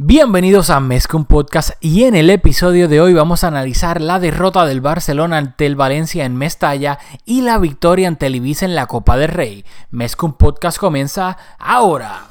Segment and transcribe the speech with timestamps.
[0.00, 4.64] Bienvenidos a Mezcum Podcast y en el episodio de hoy vamos a analizar la derrota
[4.64, 8.86] del Barcelona ante el Valencia en Mestalla y la victoria ante el Ibiza en la
[8.86, 9.64] Copa del Rey.
[9.90, 12.28] Mezcum Podcast comienza ahora.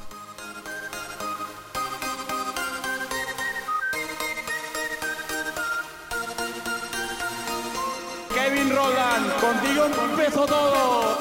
[8.34, 11.18] Kevin Roland, contigo empezó todo.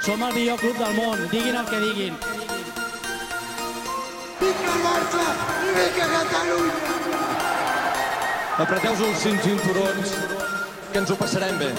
[0.00, 2.35] Som el millor club del món, diguin el que diguin.
[4.38, 5.22] Vinga el Barça
[5.64, 6.74] i vinga Catalunya!
[8.60, 10.10] Apreteu-vos els cinc cinturons,
[10.92, 11.70] que ens ho passarem bé.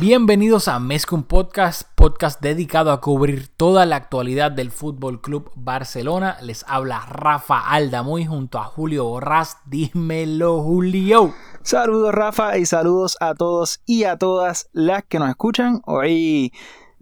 [0.00, 6.36] Bienvenidos a Mezcum Podcast, podcast dedicado a cubrir toda la actualidad del Fútbol Club Barcelona.
[6.42, 9.58] Les habla Rafa Aldamuy junto a Julio Borrás.
[9.64, 11.32] Dímelo, Julio.
[11.62, 15.80] Saludos Rafa y saludos a todos y a todas las que nos escuchan.
[15.86, 16.52] Hoy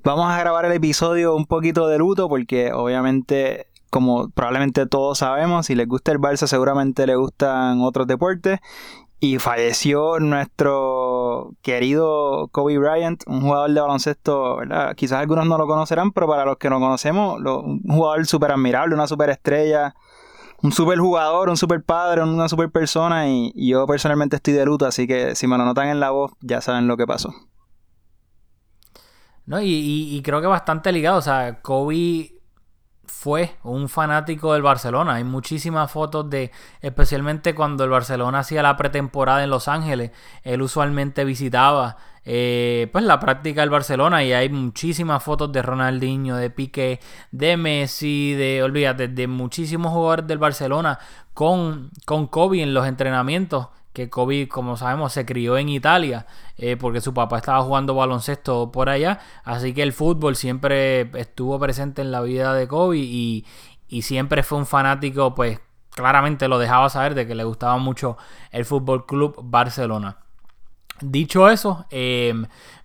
[0.05, 5.66] vamos a grabar el episodio un poquito de luto porque obviamente como probablemente todos sabemos,
[5.66, 8.61] si les gusta el Barça seguramente les gustan otros deportes.
[9.20, 14.95] Y falleció nuestro querido Kobe Bryant, un jugador de baloncesto, ¿verdad?
[14.95, 18.53] Quizás algunos no lo conocerán, pero para los que lo conocemos, lo, un jugador súper
[18.53, 19.97] admirable, una súper estrella,
[20.62, 23.28] un súper jugador, un súper padre, una súper persona.
[23.28, 26.30] Y, yo personalmente estoy de luto, así que si me lo notan en la voz,
[26.41, 27.34] ya saben lo que pasó.
[29.47, 31.19] No, y, y- y creo que bastante ligado.
[31.19, 32.38] O sea, Kobe
[33.09, 35.14] fue un fanático del Barcelona.
[35.14, 40.62] Hay muchísimas fotos de, especialmente cuando el Barcelona hacía la pretemporada en Los Ángeles, él
[40.62, 46.51] usualmente visitaba eh, pues la práctica del Barcelona y hay muchísimas fotos de Ronaldinho, de
[46.51, 47.01] Piqué,
[47.33, 50.98] de Messi, de, olvídate, de muchísimos jugadores del Barcelona
[51.33, 53.69] con, con Kobe en los entrenamientos
[53.99, 58.71] que Kobe, como sabemos, se crió en Italia eh, porque su papá estaba jugando baloncesto
[58.71, 59.19] por allá.
[59.43, 63.45] Así que el fútbol siempre estuvo presente en la vida de Kobe y,
[63.89, 65.61] y siempre fue un fanático, pues
[65.91, 68.17] claramente lo dejaba saber de que le gustaba mucho
[68.53, 70.19] el Fútbol Club Barcelona.
[71.01, 72.35] Dicho eso, eh,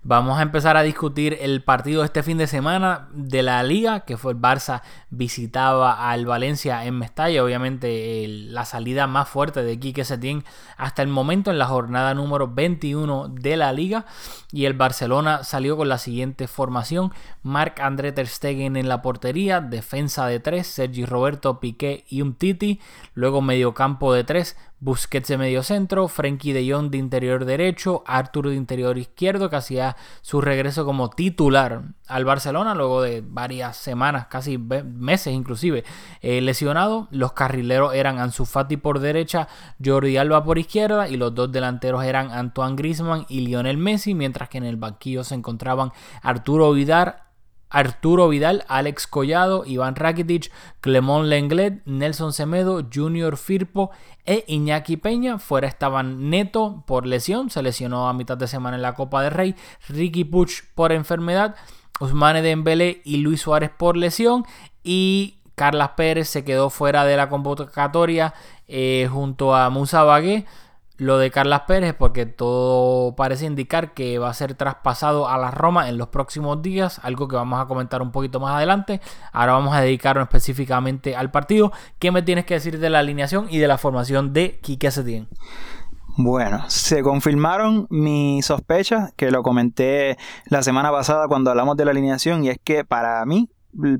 [0.03, 4.01] vamos a empezar a discutir el partido de este fin de semana de la liga,
[4.01, 9.79] que fue el Barça visitaba al Valencia en Mestalla, obviamente la salida más fuerte de
[9.79, 10.43] Quique Setién
[10.77, 14.05] hasta el momento en la jornada número 21 de la liga.
[14.51, 19.61] Y el Barcelona salió con la siguiente formación, Marc André Ter Stegen en la portería,
[19.61, 22.79] defensa de 3, Sergi Roberto, Piqué y Umtiti,
[23.15, 28.49] luego mediocampo de 3, Busquets de medio centro, Frenkie de Jong de interior derecho, Artur
[28.49, 34.27] de interior izquierdo, que hacía su regreso como titular al Barcelona luego de varias semanas,
[34.27, 35.85] casi meses inclusive,
[36.19, 37.07] eh, lesionado.
[37.11, 39.47] Los carrileros eran Ansu Fati por derecha,
[39.83, 44.49] Jordi Alba por izquierda y los dos delanteros eran Antoine Griezmann y Lionel Messi, mientras
[44.49, 47.22] que en el banquillo se encontraban Arturo Vidal,
[47.73, 53.89] Arturo Vidal, Alex Collado, Iván Rakitic, Clemón Lenglet, Nelson Semedo, Junior Firpo
[54.25, 55.39] e Iñaki Peña.
[55.39, 59.31] Fuera estaban Neto por lesión, se lesionó a mitad de semana en la Copa del
[59.31, 59.55] Rey,
[59.89, 61.55] Ricky Puch por enfermedad,
[61.99, 64.45] Ousmane Dembélé y Luis Suárez por lesión
[64.83, 68.35] y Carlas Pérez se quedó fuera de la convocatoria
[68.67, 70.45] eh, junto a Musa Bagué.
[71.03, 75.51] Lo de Carlas Pérez porque todo parece indicar que va a ser traspasado a la
[75.51, 79.01] Roma en los próximos días, algo que vamos a comentar un poquito más adelante.
[79.33, 81.73] Ahora vamos a dedicarnos específicamente al partido.
[81.99, 85.27] ¿Qué me tienes que decir de la alineación y de la formación de Quique Setién?
[86.15, 91.91] Bueno, se confirmaron mis sospechas, que lo comenté la semana pasada cuando hablamos de la
[91.91, 93.49] alineación, y es que para mí,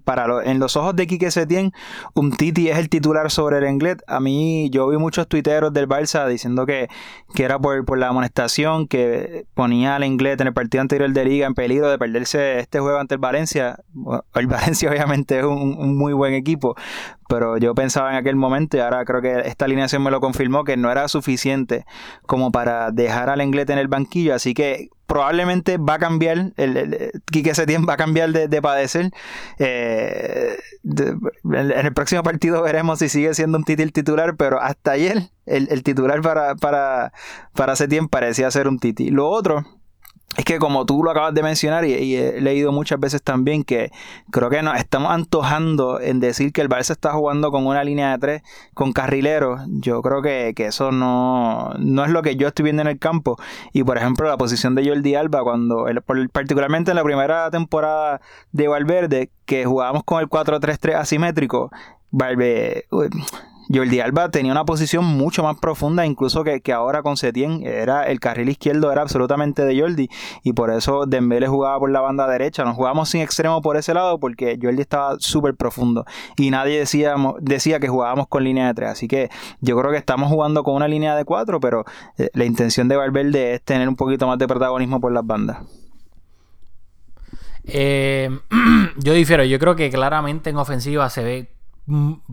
[0.04, 1.72] para lo- en los ojos de Quique Setién,
[2.14, 4.02] Umtiti es el titular sobre el Englet.
[4.08, 6.88] A mí, yo vi muchos tuiteros del Barça diciendo que,
[7.34, 11.26] que era por, por la amonestación, que ponía al Englet en el partido anterior de
[11.26, 13.80] Liga en peligro de perderse este juego ante el Valencia.
[14.36, 16.76] El Valencia obviamente es un muy buen equipo,
[17.28, 20.64] pero yo pensaba en aquel momento y ahora creo que esta alineación me lo confirmó
[20.64, 21.86] que no era suficiente
[22.26, 26.78] como para dejar al Englet en el banquillo, así que probablemente va a cambiar, el,
[26.78, 29.12] el, Quique Setién va a cambiar de, de padecer.
[29.60, 34.92] Eh, en el próximo partido veremos si sigue siendo un Titi el titular, pero hasta
[34.92, 37.14] ayer el, el titular para, para,
[37.54, 39.10] para Setién parecía ser un Titi.
[39.10, 39.66] Lo otro
[40.36, 43.92] es que como tú lo acabas de mencionar y, he leído muchas veces también que
[44.32, 48.12] creo que nos estamos antojando en decir que el Barça está jugando con una línea
[48.12, 48.42] de tres
[48.74, 49.62] con carrileros.
[49.68, 53.00] Yo creo que, que eso no, no es lo que yo estoy viendo en el
[53.00, 53.38] campo.
[53.74, 56.02] Y por ejemplo la posición de Jordi Alba cuando, el-
[56.32, 58.22] particularmente en la primera temporada
[58.52, 61.72] de Valverde, que jugábamos con el 4-3-3 asimétrico,
[62.12, 62.86] Valverde,
[63.72, 67.66] Jordi Alba tenía una posición mucho más profunda incluso que, que ahora con Setien.
[67.66, 70.10] Era, el carril izquierdo era absolutamente de Jordi
[70.44, 72.64] y por eso Dembele jugaba por la banda derecha.
[72.64, 76.06] Nos jugábamos sin extremo por ese lado porque Jordi estaba súper profundo
[76.38, 78.90] y nadie decía, decía que jugábamos con línea de tres.
[78.90, 79.30] Así que
[79.62, 81.86] yo creo que estamos jugando con una línea de cuatro, pero
[82.18, 85.58] eh, la intención de Valverde es tener un poquito más de protagonismo por las bandas.
[87.66, 88.30] Eh,
[88.98, 91.53] yo difiero, yo creo que claramente en ofensiva se ve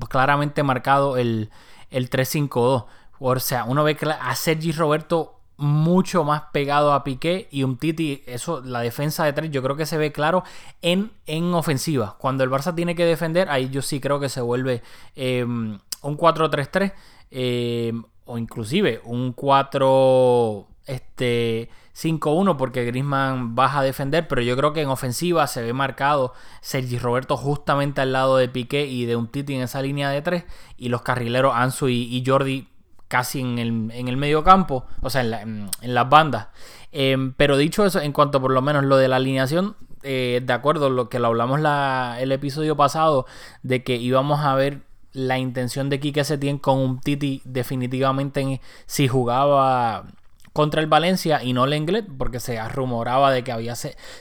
[0.09, 1.51] claramente marcado el,
[1.91, 2.87] el 3-5-2.
[3.19, 8.23] O sea, uno ve a Sergi Roberto mucho más pegado a Piqué y un Titi,
[8.27, 10.43] eso, la defensa de tres, yo creo que se ve claro
[10.81, 12.17] en, en ofensiva.
[12.19, 14.83] Cuando el Barça tiene que defender, ahí yo sí creo que se vuelve
[15.15, 16.95] em, un 4-3-3
[17.31, 24.73] em, o inclusive un 4 este 5-1 porque Griezmann baja a defender, pero yo creo
[24.73, 29.17] que en ofensiva se ve marcado Sergi Roberto justamente al lado de Piqué y de
[29.17, 30.45] un Titi en esa línea de tres
[30.77, 32.69] y los carrileros Ansu y, Jordi
[33.09, 36.49] casi en el, en el medio campo, o sea, en, las bandas.
[36.93, 40.53] Em, pero dicho eso, en cuanto por lo menos lo de la alineación, eh, de
[40.53, 43.27] acuerdo, lo que lo hablamos la, el episodio pasado,
[43.63, 44.81] de que íbamos a ver
[45.13, 50.07] la intención de Quique Setién con un Titi definitivamente si jugaba
[50.53, 53.75] contra el Valencia y no Lenglet, porque se rumoraba de que había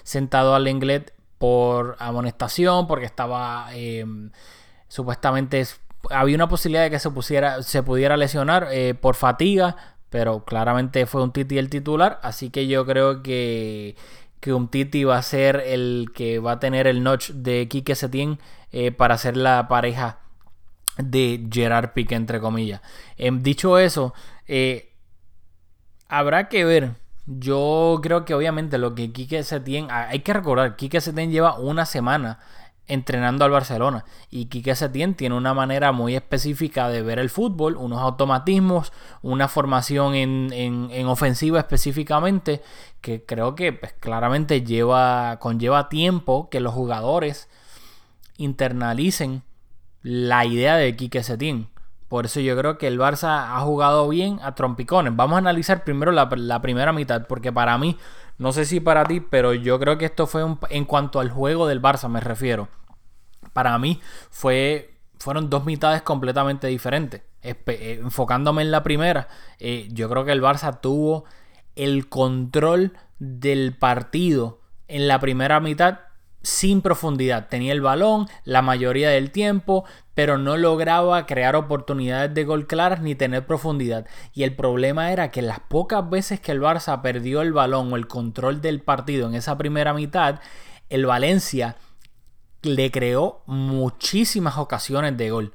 [0.03, 4.31] sentado al Lenglet por amonestación, porque estaba em,
[4.87, 5.65] supuestamente
[6.11, 9.75] había una posibilidad de que se pusiera se pudiera lesionar eh, por fatiga,
[10.09, 13.95] pero claramente fue un Titi el titular, así que yo creo que
[14.39, 17.95] que un Titi va a ser el que va a tener el notch de Quique
[17.95, 18.39] Setién
[18.71, 20.19] eh, para ser la pareja
[20.97, 22.81] de Gerard Piqué, entre comillas.
[23.17, 24.13] Em, dicho eso,
[24.47, 24.88] eh,
[26.09, 26.95] Habrá que ver.
[27.27, 31.59] Yo creo que obviamente lo que Quique Setién, ah, hay que recordar, Quique Setién lleva
[31.59, 32.39] una semana
[32.87, 37.77] entrenando al Barcelona y Quique Setién tiene una manera muy específica de ver el fútbol,
[37.77, 38.91] unos automatismos,
[39.21, 42.63] una formación en, ofensiva específicamente
[43.01, 47.47] que creo que pues, claramente lleva, conlleva tiempo que los jugadores
[48.37, 49.43] internalicen
[50.01, 51.67] la idea de Quique Setién.
[52.09, 55.15] Por eso yo creo que el Barça ha jugado bien a trompicones.
[55.15, 56.27] Vamos a analizar primero la,
[56.59, 57.97] primera mitad, porque para mí,
[58.39, 61.67] no sé si para ti, pero yo creo que esto fue en cuanto al juego
[61.67, 62.67] del Barça, me refiero.
[63.53, 64.01] Para mí
[64.31, 67.21] fue, fueron dos mitades completamente diferentes.
[67.43, 69.27] Eh, enfocándome en la primera,
[69.59, 71.25] eh, yo creo que el Barça tuvo
[71.75, 75.99] el control del partido en la primera mitad
[76.41, 77.47] sin profundidad.
[77.47, 83.01] Tenía el balón la mayoría del tiempo, pero no lograba crear oportunidades de gol claras
[83.01, 84.05] ni tener profundidad.
[84.33, 87.95] Y el problema era que las pocas veces que el Barça perdió el balón o
[87.95, 90.39] el control del partido en esa primera mitad,
[90.89, 91.75] el Valencia
[92.61, 95.53] le creó muchísimas ocasiones de gol.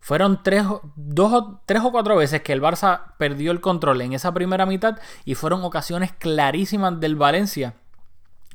[0.00, 0.64] Fueron tres,
[0.96, 4.98] dos, tres o cuatro veces que el Barça perdió el control en esa primera mitad
[5.24, 7.74] y fueron ocasiones clarísimas del Valencia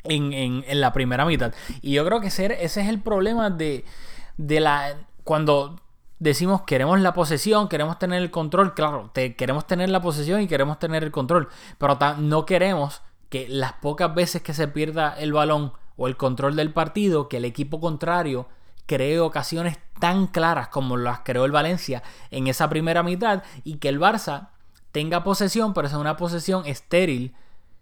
[0.10, 1.54] en, la primera mitad.
[1.82, 3.86] Y yo creo que ese, es el problema de,
[4.38, 4.96] de la.
[5.24, 5.80] Cuando
[6.20, 10.80] decimos queremos la posesión, queremos tener el control, claro, queremos tener la posesión y queremos
[10.80, 15.74] tener el control, pero no queremos que las pocas veces que se pierda el balón
[15.96, 18.48] o el control del partido, que el equipo contrario
[18.86, 22.02] cree ocasiones tan claras como las creó el Valencia
[22.32, 24.50] en esa primera mitad y que el Barça
[24.92, 27.36] tenga posesión, pero es una posesión estéril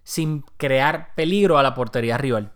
[0.08, 2.54] sin crear peligro a la portería rival.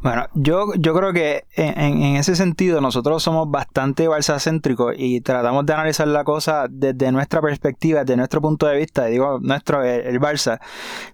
[0.00, 5.72] Bueno, yo, yo creo que en, ese sentido nosotros somos bastante balsacéntricos y tratamos de
[5.72, 10.20] analizar la cosa desde nuestra perspectiva, desde nuestro punto de vista, digo nuestro, el, el
[10.20, 10.60] Barça.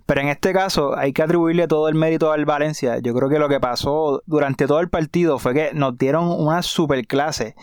[0.04, 2.99] Pero en este caso hay que atribuirle todo el mérito al Valencia.
[2.99, 6.61] Yo creo que lo que pasó durante todo el partido fue que nos dieron una
[6.61, 7.57] super clase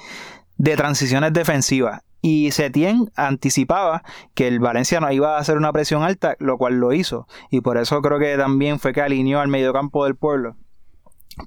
[0.58, 4.04] de transiciones defensivas y Setien anticipaba
[4.36, 7.28] que el Valencia no iba a hacer una presión alta, lo cual lo hizo.
[7.50, 10.56] Y por eso creo que también fue que alineó al mediocampo del pueblo.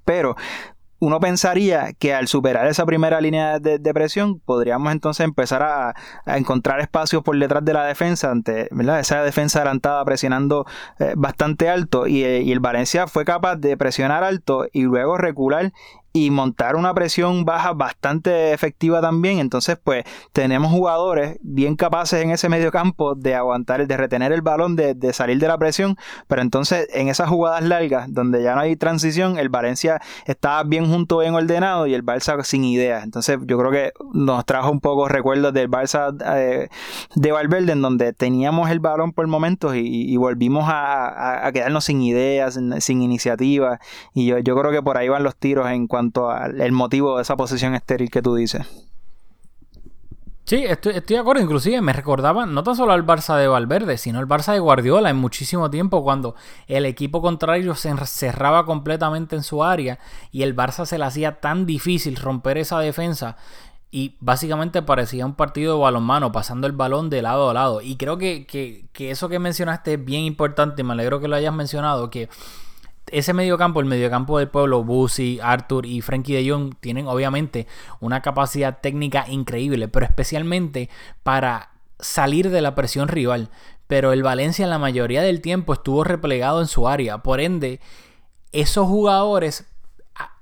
[0.04, 0.36] Pero
[1.04, 5.94] uno pensaría que al superar esa primera línea de, presión podríamos entonces empezar a,
[6.26, 10.66] encontrar espacios por detrás de la defensa, ante esa defensa adelantada presionando
[10.98, 15.72] eh, bastante alto y, y, el Valencia fue capaz de presionar alto y luego recular
[16.16, 19.40] y montar una presión baja bastante efectiva también.
[19.40, 24.40] Entonces, pues tenemos jugadores bien capaces en ese medio campo de aguantar, de retener el
[24.40, 25.96] balón, de, salir de la presión.
[26.28, 30.88] Pero entonces, en esas jugadas largas, donde ya no hay transición, el Valencia estaba bien
[30.88, 33.02] junto, bien ordenado y el Barça sin ideas.
[33.02, 36.68] Entonces, yo creo que nos trajo un poco recuerdos del Barça eh,
[37.16, 42.56] de Valverde, en donde teníamos el balón por momentos y, volvimos a, quedarnos sin ideas,
[42.78, 43.80] sin, iniciativa.
[44.14, 46.03] Y yo, yo creo que por ahí van los tiros en cuanto
[46.58, 48.66] el motivo de esa posición estéril que tú dices.
[50.46, 51.42] Sí, estoy, estoy de acuerdo.
[51.42, 55.08] Inclusive me recordaba no tan solo al Barça de Valverde, sino al Barça de Guardiola
[55.08, 56.34] en muchísimo tiempo cuando
[56.66, 59.98] el equipo contrario se encerraba completamente en su área
[60.32, 63.38] y el Barça se le hacía tan difícil romper esa defensa
[63.94, 67.80] y básicamente parecía un partido de balonmano, pasando el balón de lado a lado.
[67.80, 71.54] Y creo que, que, eso que mencionaste es bien importante, me alegro que lo hayas
[71.54, 72.28] mencionado, que
[73.10, 77.66] ese mediocampo, el mediocampo del pueblo, Busi, Arthur y Frankie de Jong tienen obviamente
[78.00, 80.88] una capacidad técnica increíble, pero especialmente
[81.22, 83.50] para salir de la presión rival.
[83.86, 87.18] Pero el Valencia la mayoría del tiempo estuvo replegado en su área.
[87.18, 87.80] Por ende,
[88.52, 89.66] esos jugadores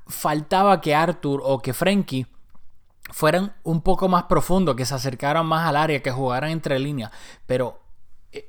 [0.06, 2.26] faltaba que Arthur o que Frankie
[3.10, 7.10] fueran un poco más profundos, que se acercaran más al área, que jugaran entre líneas.
[7.46, 7.81] Pero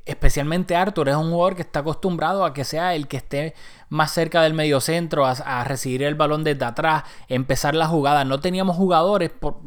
[0.06, 3.54] especialmente Arthur es un jugador que está acostumbrado a que sea el que esté
[3.90, 8.26] más cerca del medio centro, a, recibir el balón desde atrás, empezar la jugada.
[8.26, 9.58] No teníamos jugadores por,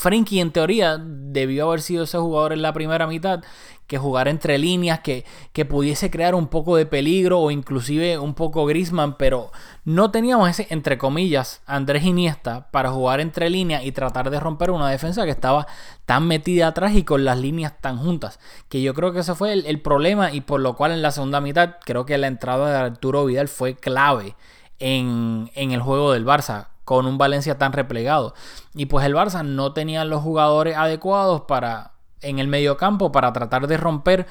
[0.00, 3.44] Frankie en teoría debió haber sido ese jugador en la primera mitad
[3.86, 8.32] que jugara entre líneas, que, que pudiese crear un poco de peligro o inclusive un
[8.32, 9.52] poco Grisman, pero
[9.84, 14.70] no teníamos ese, entre comillas, Andrés Iniesta para jugar entre líneas y tratar de romper
[14.70, 15.66] una defensa que estaba
[16.06, 18.40] tan metida atrás y con las líneas tan juntas.
[18.70, 21.10] Que yo creo que ese fue el, el problema y por lo cual en la
[21.10, 24.34] segunda mitad creo que la entrada de Arturo Vidal fue clave
[24.78, 28.34] en, en el juego del Barça con un Valencia tan replegado.
[28.74, 33.68] Y pues el Barça no tenía los jugadores adecuados para en el mediocampo para tratar
[33.68, 34.26] de romper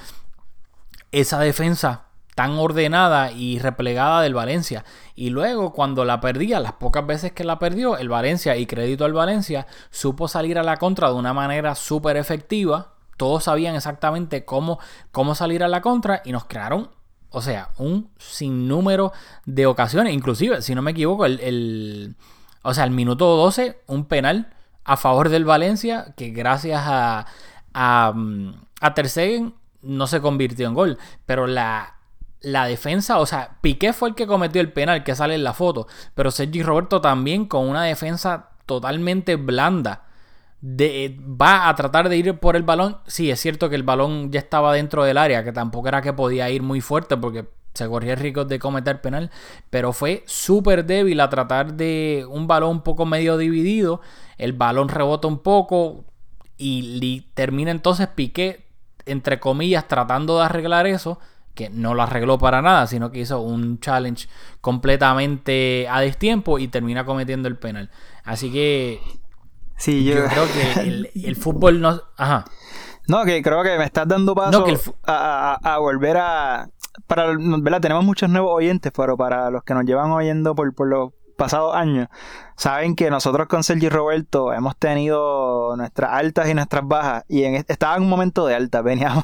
[1.14, 4.84] esa defensa tan ordenada y replegada del Valencia.
[5.16, 9.06] Y luego cuando la perdía, las pocas veces que la perdió, el Valencia, y crédito
[9.06, 12.96] al Valencia, supo salir a la contra de una manera súper efectiva.
[13.16, 14.80] Todos sabían exactamente cómo,
[15.14, 16.90] cómo salir a la contra y nos crearon,
[17.30, 19.14] o sea, un sinnúmero
[19.46, 20.14] de ocasiones.
[20.14, 22.18] Inclusive, si no me equivoco, el
[22.62, 27.26] o sea, al minuto 12, un penal a favor del Valencia que gracias a,
[27.74, 28.54] a, mm,
[29.82, 30.98] no se convirtió en gol.
[31.26, 31.96] Pero la,
[32.42, 35.54] la defensa, o sea, Piqué fue el que cometió el penal que sale en la
[35.54, 35.88] foto.
[36.16, 40.06] Pero Sergi Roberto también con una defensa totalmente blanda.
[40.62, 42.98] De, va a tratar de ir por el balón.
[43.08, 46.14] Sí, es cierto que el balón ya estaba dentro del área, que tampoco era que
[46.14, 49.32] podía ir muy fuerte porque se corría el riesgo de cometer penal,
[49.70, 54.02] pero fue súper débil a tratar de un balón un poco medio dividido,
[54.38, 56.06] el balón rebota un poco
[56.58, 58.66] y termina entonces Piqué,
[59.06, 61.20] entre comillas, tratando de arreglar eso,
[61.60, 64.28] que no lo arregló para nada, sino que hizo un challenge
[64.62, 67.90] completamente a destiempo y termina cometiendo el penal.
[68.24, 69.02] Así que
[69.78, 70.26] sí, yo...
[70.28, 72.02] creo que el, el fútbol no...
[72.18, 72.46] Ajá.
[73.08, 74.64] No, que creo que me estás dando paso
[75.06, 76.70] a, volver a...
[77.08, 77.82] Para, ¿verdad?
[77.82, 81.74] Tenemos muchos nuevos oyentes, pero para los que nos llevan oyendo por, por los pasados
[81.74, 82.10] años,
[82.56, 87.24] saben que nosotros con Sergi Roberto hemos tenido nuestras altas y nuestras bajas.
[87.30, 88.82] Y en, estaba en un momento de alta.
[88.90, 89.24] Veníamos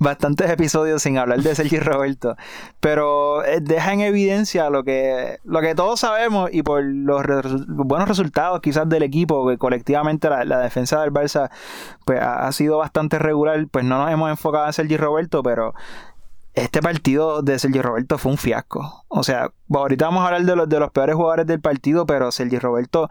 [0.00, 2.36] bastantes episodios sin hablar de Sergi Roberto.
[2.80, 7.22] Pero eh, deja en evidencia lo que, lo que todos sabemos y por los,
[7.68, 11.50] buenos resultados quizás del equipo, que colectivamente la, defensa del Barça
[12.06, 13.66] pues, ha, sido bastante regular.
[13.70, 15.74] Pues no nos hemos enfocado en Sergi Roberto, pero
[16.54, 19.04] este partido de Sergio Roberto fue un fiasco.
[19.08, 22.30] O sea, ahorita vamos a hablar de los, de los peores jugadores del partido, pero
[22.32, 23.08] Sergio Roberto,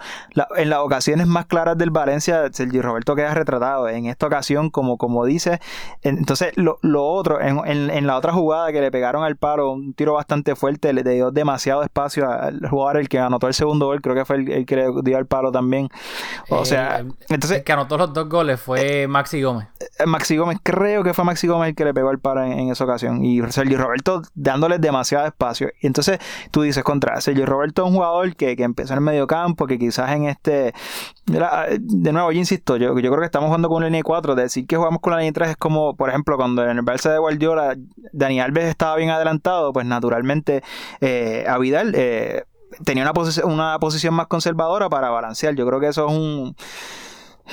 [0.56, 3.90] en las ocasiones más claras del Valencia, Sergio Roberto queda retratado.
[3.90, 5.60] En esta ocasión, como, como dice,
[6.02, 10.56] entonces lo, otro, en, la otra jugada que le pegaron al palo, un tiro bastante
[10.56, 14.26] fuerte, le dio demasiado espacio al jugador, el que anotó el segundo gol, creo que
[14.26, 15.90] fue el, que le dio al palo también.
[16.50, 17.60] O sea, eh, entonces...
[17.60, 19.68] El que anotó los dos goles fue Maxi Gómez.
[19.80, 22.70] Eh, Maxi Gómez, creo que fue Maxi Gómez el que le pegó el palo en,
[22.70, 23.24] esa ocasión.
[23.24, 25.70] Y Sergio Roberto dándole demasiado espacio.
[25.82, 26.20] Y entonces
[26.52, 29.78] tú dices contra Sergio Roberto es un jugador que, empezó en el medio campo, que
[29.78, 30.74] quizás en este.
[31.26, 34.36] De nuevo, yo insisto, yo, yo creo que estamos jugando con la línea 4.
[34.36, 37.12] Decir que jugamos con la línea 3 es como, por ejemplo, cuando en el Barça
[37.12, 37.76] de Guardiola
[38.14, 40.64] Dani Alves estaba bien adelantado, pues naturalmente
[41.02, 41.94] eh, a Vidal.
[41.96, 42.44] Eh,
[42.84, 43.14] tenía una,
[43.46, 45.56] una posición más conservadora para balancear.
[45.56, 46.56] Yo creo que eso es un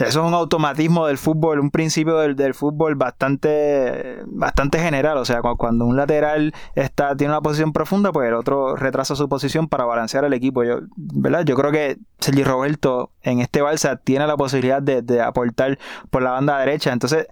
[0.05, 5.17] eso es un automatismo del fútbol, un principio del, fútbol bastante, bastante general.
[5.17, 9.29] O sea, cuando un lateral está, tiene una posición profunda, pues el otro retrasa su
[9.29, 10.65] posición para balancear el equipo.
[10.65, 11.45] Yo, ¿verdad?
[11.45, 15.79] Yo creo que Sergi Roberto en este balsa tiene la posibilidad de, de aportar
[16.11, 16.93] por la banda derecha.
[16.93, 17.27] Entonces,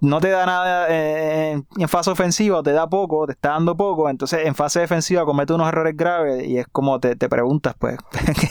[0.00, 4.08] no te da nada eh, en fase ofensiva, te da poco, te está dando poco,
[4.08, 7.98] entonces en fase defensiva comete unos errores graves y es como te, preguntas, pues,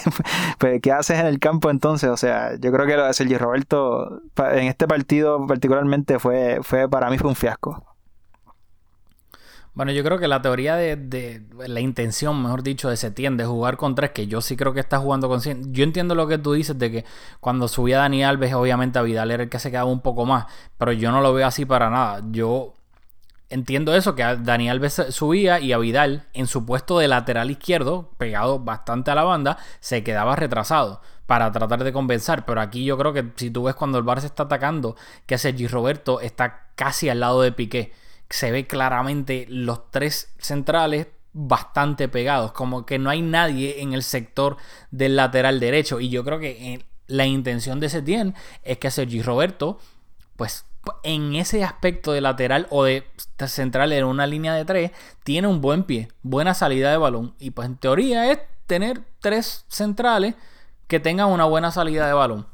[0.60, 2.10] pues, ¿qué haces en el campo entonces?
[2.10, 6.88] O sea, yo creo que lo de Sergio Roberto en este partido particularmente fue, fue
[6.88, 7.89] para mí fue un fiasco.
[9.74, 13.78] Bueno, yo creo que la teoría de, la intención, mejor dicho, de Setien de jugar
[13.78, 15.74] con tres, que yo sí creo que está jugando con 100.
[15.74, 17.06] Yo entiendo lo que tú dices de que
[17.40, 20.48] cuando subía Dani Alves, obviamente a Vidal era el que se quedaba un poco más,
[20.78, 22.22] pero yo no lo veo así para nada.
[22.32, 22.74] Yo
[23.50, 28.12] entiendo eso, que Dani Alves subía y a Vidal en su puesto de lateral izquierdo,
[28.18, 32.46] pegado bastante a la banda, se quedaba retrasado para tratar de compensar.
[32.46, 34.96] Pero aquí yo creo que si tú ves cuando el Barça está atacando,
[35.26, 37.94] que Sergi Roberto está casi al lado de Piqué
[38.30, 44.04] se ve claramente los tres centrales bastante pegados, como que no hay nadie en el
[44.04, 44.58] sector
[44.92, 46.00] del lateral derecho.
[46.00, 49.80] Y yo creo que eh, la intención de Setien es que Sergi Roberto,
[50.36, 50.66] pues
[51.04, 53.06] en ese aspecto de lateral o de
[53.48, 54.92] central en una línea de tres,
[55.24, 57.36] tiene un buen pie, buena salida de balón.
[57.40, 60.36] Y pues en teoría es tener tres centrales
[60.88, 62.48] que tengan una buena salida de balón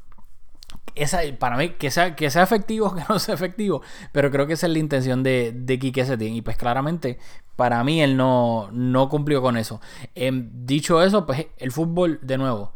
[0.95, 4.53] esa, para mí, que sea, que sea efectivo que no sea efectivo, pero creo que
[4.53, 6.35] esa es la intención de, de Quique Setién.
[6.35, 7.19] Y pues claramente,
[7.55, 9.81] para mí, él no, no cumplió con eso.
[10.15, 12.73] Em, dicho eso, pues el fútbol, de nuevo,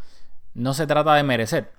[0.53, 1.71] no se trata de merecer.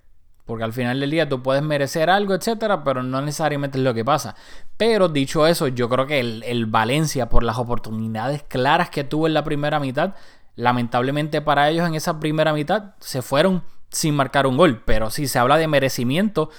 [0.47, 3.95] Porque al final del día tú puedes merecer algo, etcétera, pero no necesariamente es lo
[3.95, 4.35] que pasa.
[4.77, 9.29] Pero dicho eso, yo creo que el, el Valencia, por las oportunidades claras que tuvo
[9.29, 10.15] en la primera mitad,
[10.57, 14.83] lamentablemente para ellos en esa primera mitad se fueron sin marcar un gol.
[14.85, 16.51] Pero si se habla de merecimiento,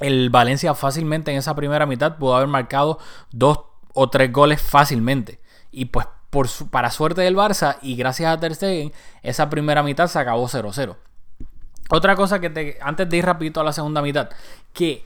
[0.00, 2.98] el Valencia fácilmente en esa primera mitad pudo haber marcado
[3.30, 3.60] dos
[3.94, 5.40] o tres goles fácilmente.
[5.70, 10.06] Y pues por para suerte del Barça y gracias a Ter Stegen, esa primera mitad
[10.06, 10.96] se acabó 0-0.
[11.88, 14.28] Otra cosa que te, antes de ir rapidito a la segunda mitad,
[14.72, 15.04] que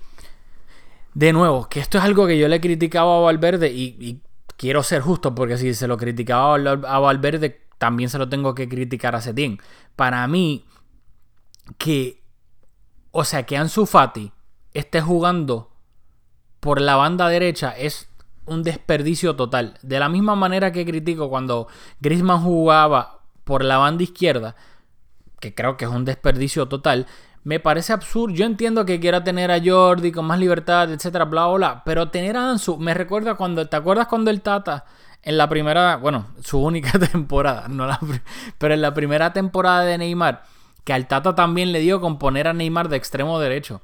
[1.14, 4.20] de nuevo, que esto es algo que yo le criticaba a Valverde y,
[4.56, 8.68] quiero ser justo porque si se lo criticaba a Valverde, también se lo tengo que
[8.68, 9.58] criticar a Setién.
[9.96, 10.66] Para mí,
[11.79, 12.23] que,
[13.11, 14.33] o sea, que Ansu Fati
[14.75, 15.71] esté jugando
[16.61, 18.09] por la banda derecha es
[18.47, 19.79] un desperdicio total.
[19.83, 21.69] De la misma manera que critico cuando
[22.00, 24.57] Griezmann jugaba por la banda izquierda,
[25.41, 27.07] que creo que es un desperdicio total,
[27.43, 28.35] me parece absurdo.
[28.35, 32.11] Yo entiendo que quiera tener a Jordi con más libertad, etcétera, bla, bla, bla, pero
[32.11, 34.85] tener a Ansu, me recuerda cuando, ¿te acuerdas cuando el Tata
[35.23, 37.99] en la primera, bueno, su única temporada, no la,
[38.59, 40.45] pero en la primera temporada de Neymar,
[40.84, 43.82] que al Tata también le dio con poner a Neymar de extremo derecho.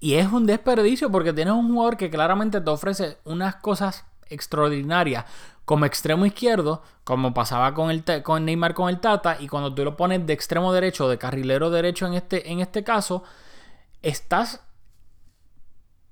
[0.00, 5.24] Y es un desperdicio porque tienes un jugador que claramente te ofrece unas cosas extraordinarias
[5.64, 9.82] como extremo izquierdo, como pasaba con, el con Neymar con el Tata, y cuando tú
[9.82, 13.22] lo pones de extremo derecho, de carrilero derecho en este, en este caso,
[14.02, 14.60] estás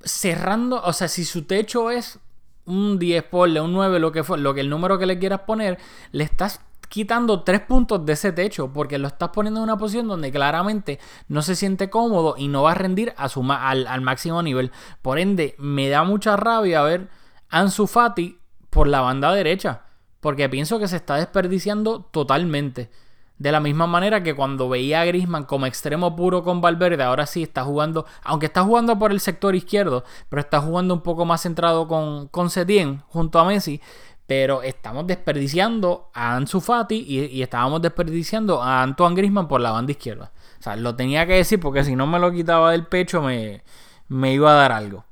[0.01, 2.19] cerrando, o sea, si su techo es
[2.65, 5.41] un 10 por un 9, lo que fue, lo que el número que le quieras
[5.41, 5.79] poner,
[6.13, 6.61] le estás
[6.93, 11.01] quitando tres puntos de ese techo porque lo estás poniendo en una posición donde claramente
[11.27, 14.73] no se siente cómodo y no va a rendir a su al, al, máximo nivel.
[15.01, 17.09] Por ende, me da mucha rabia ver
[17.49, 19.85] Ansu Fati por la banda derecha
[20.21, 22.91] porque pienso que se está desperdiciando totalmente.
[23.39, 27.25] De la misma manera que cuando veía a Grisman como extremo puro con Valverde, ahora
[27.25, 31.25] sí está jugando, aunque está jugando por el sector izquierdo, pero está jugando un poco
[31.25, 33.81] más centrado con, con Setien junto a Messi
[34.27, 39.93] pero estamos desperdiciando a Ansu Fati y, estábamos desperdiciando a Antoine Grisman por la banda
[39.93, 40.33] izquierda.
[40.59, 43.63] O sea, lo tenía que decir porque si no me lo quitaba del pecho me,
[44.09, 45.05] me iba a dar algo.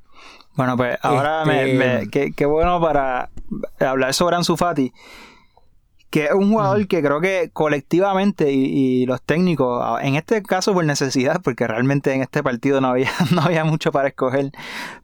[0.54, 3.30] Bueno, pues ahora me, este, qué, bueno para
[3.80, 4.92] hablar sobre Ansu Fati.
[6.10, 10.84] Que es un jugador que creo que colectivamente y, los técnicos, en este caso por
[10.84, 14.50] necesidad, porque realmente en este partido no había, no había mucho para escoger,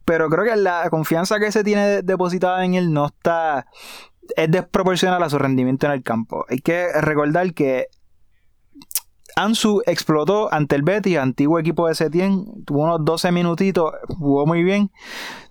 [0.05, 3.67] pero creo que la confianza que se tiene depositada en él no está
[4.37, 6.45] es desproporcional a su rendimiento en el campo.
[6.49, 7.87] Hay que recordar que
[9.37, 14.63] Ansu explotó ante el Betis, antiguo equipo de Setien, tuvo unos 12 minutitos, jugó muy
[14.63, 14.91] bien,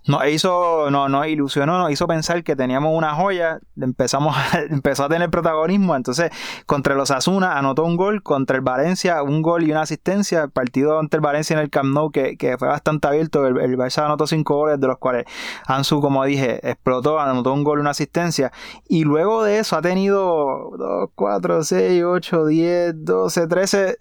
[0.06, 5.04] nos hizo, no, nos ilusionó, nos hizo pensar que teníamos una joya, empezamos a, empezó
[5.04, 6.30] a tener protagonismo, entonces
[6.66, 10.50] contra los Asuna anotó un gol, contra el Valencia un gol y una asistencia, el
[10.50, 14.04] partido contra el Valencia en el Camp Nou que, fue bastante abierto, el, el Barça
[14.04, 15.24] anotó cinco goles de los cuales
[15.66, 18.52] Ansu, como dije, explotó, anotó un gol y una asistencia,
[18.88, 23.96] y luego de eso ha tenido 2, 4, 6, 8, 10, 12, 13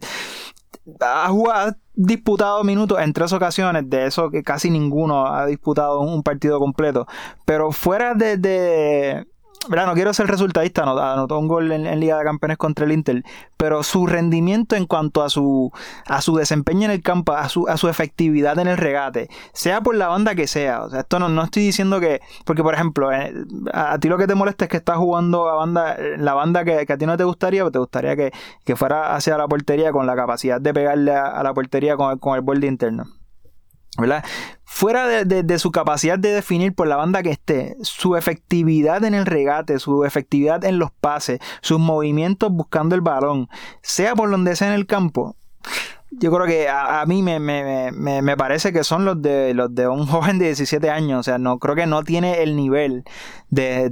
[1.00, 6.24] ha jugado, disputado minutos en tres ocasiones, de eso que casi ninguno ha disputado un
[6.24, 7.08] partido completo.
[7.46, 9.26] Pero fuera de,
[9.70, 13.24] no quiero ser resultadista, anotó un gol en, Liga de Campeones contra el Inter,
[13.58, 15.72] pero su rendimiento en cuanto a su,
[16.08, 19.82] a su desempeño en el campo, a su, a su efectividad en el regate, sea
[19.82, 22.74] por la banda que sea, o sea, esto no, no estoy diciendo que, porque por
[22.74, 23.34] ejemplo, eh,
[23.74, 26.86] a, ti lo que te molesta es que estás jugando a banda, la banda que,
[26.88, 28.32] a ti no te gustaría, o te gustaría que,
[28.76, 32.42] fuera hacia la portería con la capacidad de pegarle a, la portería con, con el
[32.42, 33.06] borde interno.
[33.98, 34.24] ¿Verdad?
[34.64, 39.14] fuera de, de- su capacidad de definir por la banda que esté, su efectividad en
[39.14, 43.48] el regate, su efectividad en los pases, sus movimientos buscando el balón,
[43.82, 45.38] sea por donde sea en el campo,
[46.12, 49.74] yo creo que a, mí me, me, me, me parece que son los de los
[49.74, 51.20] de un joven de 17 años.
[51.20, 53.04] O sea, no creo que no tiene el nivel
[53.50, 53.90] de,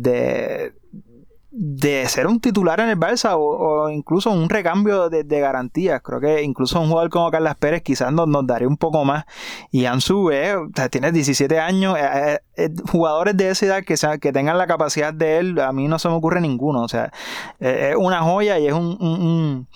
[1.56, 6.02] de ser un titular en el Barça o, incluso un recambio de, garantías.
[6.02, 9.26] Creo que incluso un jugador como Carlos Pérez quizás nos, daría un poco más.
[9.70, 11.96] Y Ansu, eh, o sea, tiene 17 años.
[11.98, 15.72] eh, eh, eh, jugadores de esa edad que, que tengan la capacidad de él, a
[15.72, 16.82] mí no se me ocurre ninguno.
[16.82, 17.12] O sea,
[17.60, 19.68] es una joya y es un- un- un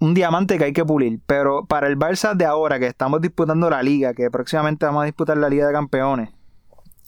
[0.00, 1.18] un diamante que hay que pulir.
[1.26, 5.06] Pero para el Barça de ahora, que estamos disputando la liga, que próximamente vamos a
[5.06, 6.30] disputar la Liga de Campeones,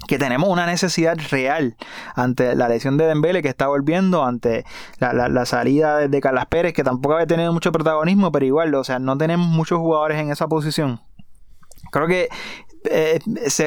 [0.09, 1.77] que tenemos una necesidad real
[2.15, 4.65] ante la lesión de Dembele que está volviendo, ante
[4.99, 8.75] la, la- salida de, de Carlas Pérez, que tampoco había tenido mucho protagonismo, pero igual,
[8.75, 11.01] o sea, no tenemos muchos jugadores en esa posición.
[11.93, 12.29] Creo que
[12.91, 13.19] eh,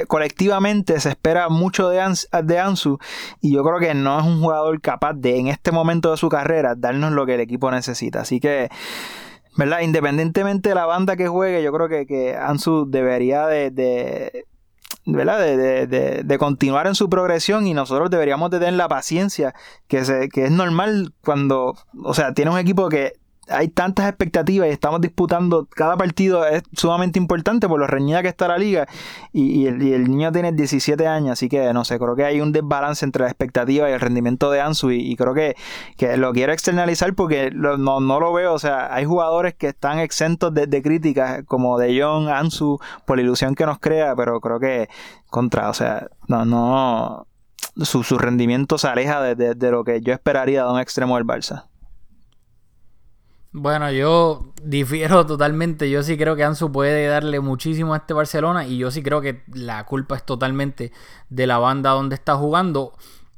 [0.08, 2.98] colectivamente se espera mucho de, Ans- de Ansu
[3.41, 6.30] y yo creo que no es un jugador capaz de en este momento de su
[6.30, 8.22] carrera darnos lo que el equipo necesita.
[8.22, 8.69] Así que,
[9.56, 9.82] ¿verdad?
[9.82, 14.46] Independientemente de la banda que juegue, yo creo que, que Ansu debería de, de-
[15.06, 15.39] ¿verdad?
[15.39, 19.54] De, de- de- de continuar en su progresión y nosotros deberíamos de tener la paciencia
[19.88, 23.13] que, se, que es normal cuando, o sea, tiene un equipo que
[23.49, 28.29] hay tantas expectativas y estamos disputando cada partido es sumamente importante por lo reñida que
[28.29, 28.88] está la liga.
[29.32, 33.03] Y, el, niño tiene 17 años así que no sé creo que hay un desbalance
[33.06, 35.56] entre la expectativa y el rendimiento de Ansu y, creo que,
[35.97, 38.53] que lo quiero externalizar porque no, no lo veo.
[38.53, 43.17] O sea hay jugadores que están exentos de, de críticas como De Jong, Ansu por
[43.17, 44.89] la ilusión que nos crea pero creo que
[45.29, 47.27] contra o sea no no
[47.77, 51.15] su, su rendimiento se aleja de, de- de lo que yo esperaría de un extremo
[51.17, 51.65] del Barça
[53.54, 55.89] Bueno, yo difiero totalmente.
[55.89, 59.22] Yo sí creo que Ansu puede darle muchísimo a este Barcelona y yo sí creo
[59.22, 60.92] que la culpa es totalmente
[61.30, 62.94] de la banda donde está jugando.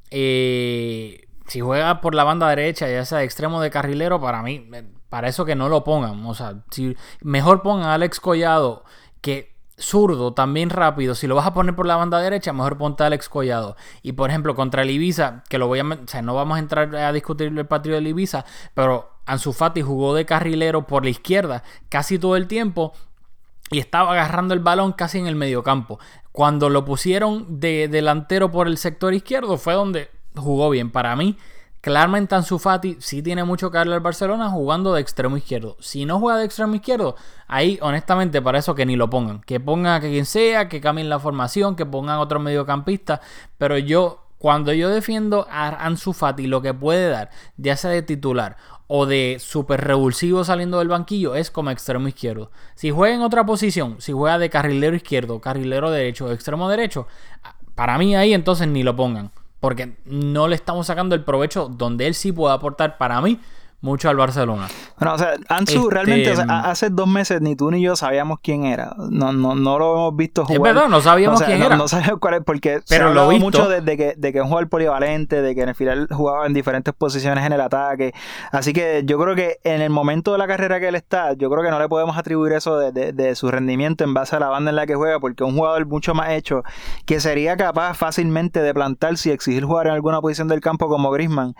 [0.09, 4.67] Eh, si juega por la banda derecha, ya sea de extremo de carrilero, para mí,
[4.73, 6.25] eh, para eso que no lo pongan.
[6.25, 8.85] O sea, si mejor pongan a Alex Collado,
[9.19, 11.15] que zurdo, también rápido.
[11.15, 13.75] Si lo vas a poner por la banda derecha, mejor ponte Alex Collado.
[14.01, 15.83] Y por ejemplo, contra el Ibiza, que lo voy a.
[15.83, 19.81] O sea, no vamos a entrar a discutir el partido del Ibiza, pero Ansu Fati
[19.81, 22.93] jugó de carrilero por la izquierda casi todo el tiempo
[23.71, 25.99] y estaba agarrando el balón casi en el mediocampo.
[26.31, 30.91] Cuando lo pusieron de delantero por el sector izquierdo fue donde jugó bien.
[30.91, 31.37] Para mí,
[31.85, 35.77] claramente Ansu Fati sí tiene mucho que darle al Barcelona jugando de extremo izquierdo.
[35.79, 37.15] Si no juega de extremo izquierdo,
[37.47, 39.41] ahí honestamente para eso que ni lo pongan.
[39.41, 43.21] Que pongan a quien sea, que cambien la formación, que pongan otro mediocampista.
[43.59, 48.01] Pero yo, cuando yo defiendo a Ansu Fati, lo que puede dar, ya sea de
[48.01, 52.49] titular o de super revulsivo saliendo del banquillo es como extremo izquierdo.
[52.73, 57.05] Si juega en otra posición, si juega de carrilero izquierdo, carrilero derecho, extremo derecho,
[57.75, 59.29] para mí ahí entonces ni lo pongan.
[59.65, 63.39] Porque no le estamos sacando el provecho donde él sí puede aportar para mí
[63.85, 64.67] mucho al Barcelona.
[64.99, 67.81] Bueno, o sea, Ansu Este, realmente, o sea, a- hace dos meses ni tú ni
[67.81, 68.93] yo sabíamos quién era.
[69.09, 70.73] No, no, no lo hemos visto jugar.
[70.73, 71.77] verdad, no sabíamos O sea, quién no- era.
[71.77, 73.45] No, sabíamos cuál es, porque Pero lo visto.
[73.45, 76.45] mucho desde que, de que es un jugador polivalente, de que en el final jugaba
[76.47, 78.13] en diferentes posiciones en el ataque.
[78.51, 81.49] Así que yo creo que en el momento de la carrera que él está, yo
[81.49, 84.39] creo que no le podemos atribuir eso de, de- de su rendimiento en base a
[84.39, 86.63] la banda en la que juega, porque es un jugador mucho más hecho,
[87.05, 91.11] que sería capaz fácilmente de plantarse y exigir jugar en alguna posición del campo como
[91.11, 91.53] Griezmann.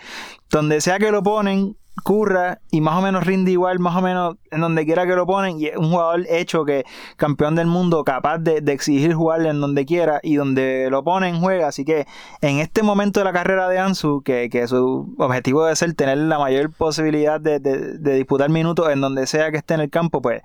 [0.50, 4.36] Donde sea que lo ponen, curra y más o menos rinde igual, más o menos
[4.52, 5.60] en donde quiera que lo ponen.
[5.60, 6.86] Y es un jugador hecho que
[7.18, 11.68] campeón del mundo, capaz de, exigir jugarle en donde quiera y donde lo ponen, juega.
[11.68, 12.06] Así que
[12.42, 16.18] en este momento de la carrera de Ansu, que, que su objetivo debe ser tener
[16.18, 19.90] la mayor posibilidad de, de- de disputar minutos en donde sea que esté en el
[19.90, 20.42] campo, pues,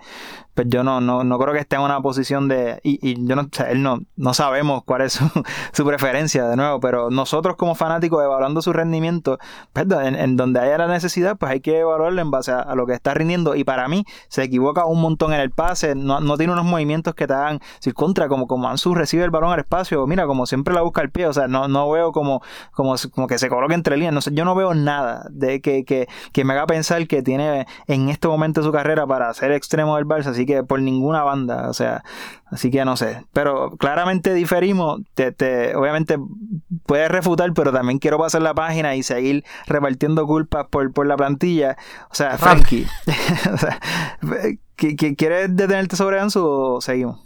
[0.61, 2.81] pues yo no, no, no creo que esté en una posición de.
[2.83, 5.25] Y, yo no, o él no, no sabemos cuál es su,
[5.73, 9.38] su preferencia, de nuevo, pero nosotros como fanáticos evaluando su rendimiento,
[9.73, 12.92] pues, en, donde haya la necesidad, pues hay que evaluarlo en base a, lo que
[12.92, 13.55] está rindiendo.
[13.55, 17.14] Y para mí, se equivoca un montón en el pase, no, no tiene unos movimientos
[17.14, 20.44] que te hagan decir contra, como, como Ansu recibe el balón al espacio, mira, como
[20.44, 22.42] siempre la busca el pie, o sea, no, no veo como,
[22.73, 25.87] como, como que se coloque entre líneas, no sé, yo no veo nada de que,
[25.87, 29.96] que, que me haga pensar que tiene en este momento su carrera para ser extremo
[29.96, 32.04] del Barça, así que por ninguna banda, o sea,
[32.46, 36.18] así que no sé, pero claramente diferimos, te, te, obviamente
[36.86, 41.16] puedes refutar, pero también quiero pasar la página y seguir repartiendo culpas por, por la
[41.16, 41.76] plantilla,
[42.10, 42.86] o sea, Frankie,
[43.52, 43.78] o sea,
[44.76, 47.20] ¿qui- qui- ¿quieres detenerte sobre Ansu o seguimos?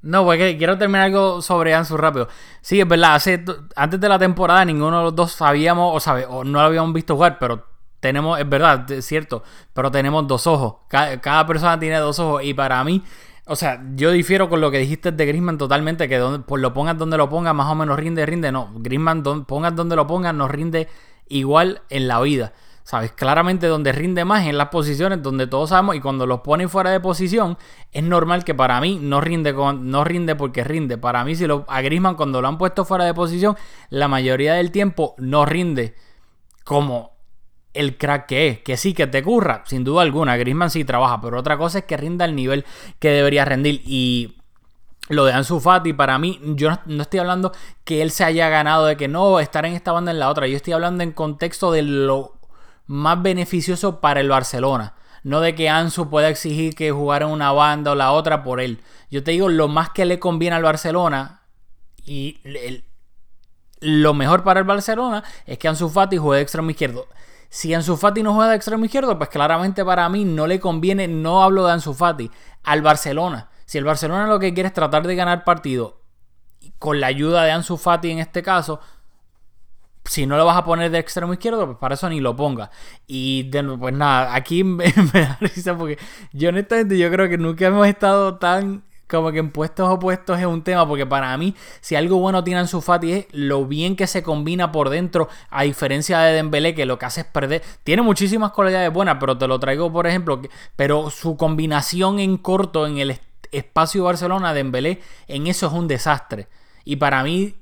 [0.00, 2.28] No, porque quiero terminar algo sobre Ansu rápido.
[2.60, 6.24] Sí, es verdad, hace, antes de la temporada ninguno de los dos sabíamos o, sabe,
[6.26, 7.64] o no lo habíamos visto jugar, pero
[8.00, 10.76] tenemos, es verdad, es cierto, pero tenemos dos ojos.
[10.88, 13.02] Cada, persona tiene dos ojos y para mí,
[13.46, 16.74] O sea, yo difiero con lo que dijiste de Griezmann totalmente, que donde, pues lo
[16.74, 18.52] pongas donde lo pongas, más o menos rinde, rinde.
[18.52, 20.88] No, Griezmann, don, pongas donde lo pongas, nos rinde
[21.28, 22.52] igual en la vida.
[22.84, 23.12] ¿Sabes?
[23.12, 26.90] Claramente donde rinde más en las posiciones donde todos sabemos y cuando los ponen fuera
[26.90, 27.58] de posición,
[27.92, 30.96] es normal que para mí no rinde, con, no rinde porque rinde.
[30.96, 33.56] Para mí, si lo, a Griezmann cuando lo han puesto fuera de posición,
[33.90, 35.96] la mayoría del tiempo no rinde
[36.64, 37.17] como
[37.78, 38.58] el crack que es.
[38.60, 40.36] Que sí, que te curra, sin duda alguna.
[40.36, 42.64] Griezmann sí trabaja, pero otra cosa es que rinda al nivel
[42.98, 43.82] que debería rendir.
[43.86, 44.36] Y
[45.08, 47.52] lo de Ansu Fati, para mí, yo no, estoy hablando
[47.84, 50.46] que él se haya ganado de que no, estar en esta banda en la otra.
[50.46, 52.38] Yo estoy hablando en contexto de lo
[52.86, 54.94] más beneficioso para el Barcelona.
[55.22, 58.60] No de que Ansu pueda exigir que jugara en una banda o la otra por
[58.60, 58.80] él.
[59.10, 61.42] Yo te digo, lo más que le conviene al Barcelona
[62.04, 62.40] y
[63.80, 67.06] lo mejor para el Barcelona es que Ansu Fati juegue extremo izquierdo.
[67.48, 71.08] Si Ansu Fati no juega de extremo izquierdo, pues claramente para mí no le conviene,
[71.08, 72.30] no hablo de Ansu Fati,
[72.64, 73.48] al Barcelona.
[73.64, 76.00] Si el Barcelona lo que quiere es tratar de ganar partido
[76.78, 78.80] con la ayuda de Ansu Fati en este caso,
[80.04, 82.70] si no lo vas a poner de extremo izquierdo, pues para eso ni lo ponga.
[83.06, 85.98] Y pues nada, aquí me, me, da risa porque
[86.32, 90.46] yo honestamente yo creo que nunca hemos estado tan como que en puestos opuestos es
[90.46, 94.06] un tema, porque para mí, si algo bueno tiene su Fati es lo bien que
[94.06, 97.62] se combina por dentro, a diferencia de Dembélé, que lo que hace es perder.
[97.84, 100.40] Tiene muchísimas cualidades buenas, pero te lo traigo, por ejemplo,
[100.76, 103.18] pero su combinación en corto en el
[103.50, 106.48] espacio Barcelona, Dembélé, en eso es un desastre.
[106.84, 107.54] Y para mí,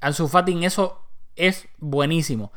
[0.00, 1.02] Ansu Fati en eso
[1.36, 2.52] es buenísimo.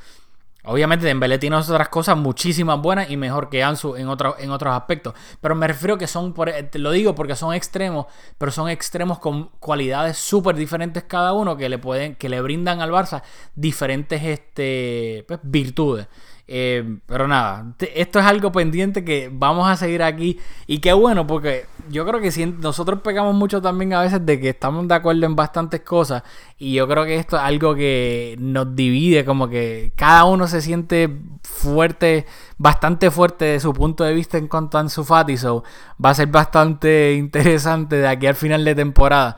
[0.67, 5.13] Obviamente Dembélé tiene otras cosas muchísimas buenas y mejor que Ansu en, en otros aspectos.
[5.39, 8.05] Pero me refiero que son, por, te lo digo porque son extremos,
[8.37, 12.81] pero son extremos con cualidades súper diferentes cada uno que le pueden, que le brindan
[12.81, 13.23] al Barça
[13.55, 16.07] diferentes este, pues, virtudes.
[16.49, 20.39] Eh, pero nada, esto es algo pendiente que vamos a seguir aquí.
[20.65, 24.39] Y qué bueno, porque yo creo que si nosotros pegamos mucho también a veces de
[24.39, 26.23] que estamos de acuerdo en bastantes cosas.
[26.57, 30.61] Y yo creo que esto es algo que nos divide, como que cada uno se
[30.61, 31.09] siente
[31.43, 32.25] fuerte,
[32.57, 35.37] bastante fuerte de su punto de vista en cuanto a Ansu Fati.
[35.37, 35.63] So,
[36.03, 39.37] va a ser bastante interesante de aquí al final de temporada.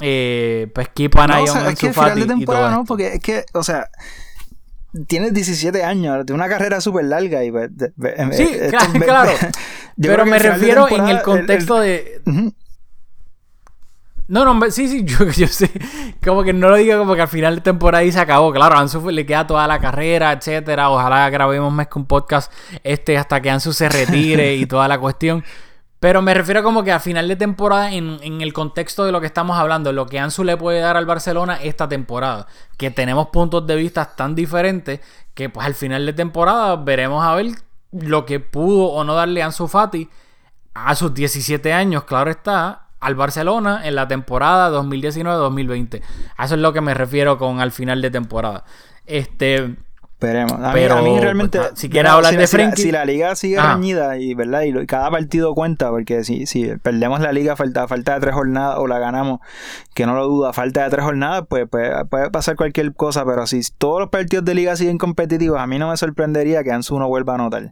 [0.00, 2.22] Eh, pues keep an eye on Ansu Fati.
[2.22, 3.88] y todo no, porque es que, o sea
[5.06, 7.70] tienes 17 años, de una carrera súper larga y pues,
[8.32, 8.48] Sí,
[9.04, 9.32] claro,
[10.00, 12.20] Pero me refiero en el contexto de...
[14.28, 15.70] No, no, sí, sí, yo, yo, sé.
[16.22, 18.52] Como que no lo digo como que al final de temporada y se acabó.
[18.52, 20.90] Claro, a Ansu le queda toda la carrera, etcétera.
[20.90, 22.52] Ojalá grabemos más que un podcast
[22.84, 25.42] este hasta que Ansu se retire y toda la cuestión.
[26.00, 29.26] Pero me refiero como que a final de temporada, en, el contexto de lo que
[29.26, 32.46] estamos hablando, lo que Ansu le puede dar al Barcelona esta temporada.
[32.76, 35.00] Que tenemos puntos de vista tan diferentes
[35.34, 37.46] que pues al final de temporada veremos a ver
[37.90, 40.08] lo que pudo o no darle Ansu Fati
[40.74, 46.02] a sus 17 años, claro está, al Barcelona en la temporada 2019-2020.
[46.36, 48.64] A eso es lo que me refiero con al final de temporada.
[49.06, 49.76] Este,
[50.18, 50.54] Esperemos.
[50.60, 51.60] A, Pero, mí, a mí realmente.
[51.60, 52.82] Pues, si quieres hablar de Frenkie.
[52.82, 54.62] Si, la liga sigue reñida y, ¿verdad?
[54.62, 58.78] y, cada partido cuenta, porque si, si perdemos la liga falta, falta de tres jornadas
[58.78, 59.38] o la ganamos,
[59.94, 63.24] que no lo duda, falta de tres jornadas, pues, pues, puede pasar cualquier cosa.
[63.24, 66.72] Pero si todos los partidos de liga siguen competitivos, a mí no me sorprendería que
[66.72, 67.70] Ansu no vuelva a anotar.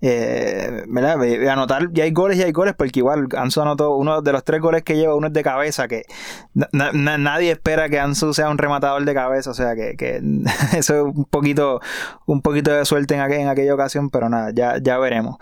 [0.00, 1.22] Eh, ¿Verdad?
[1.50, 4.62] Anotar, ya hay goles y hay goles, porque igual Ansu anotó uno de los tres
[4.62, 6.06] goles que lleva, uno es de cabeza, que
[6.54, 10.22] nadie espera que Ansu sea un rematador de cabeza, o sea que, que
[10.72, 11.81] eso es un poquito
[12.26, 15.36] un poquito de suerte en, aquella ocasión, pero nada, ya, ya veremos.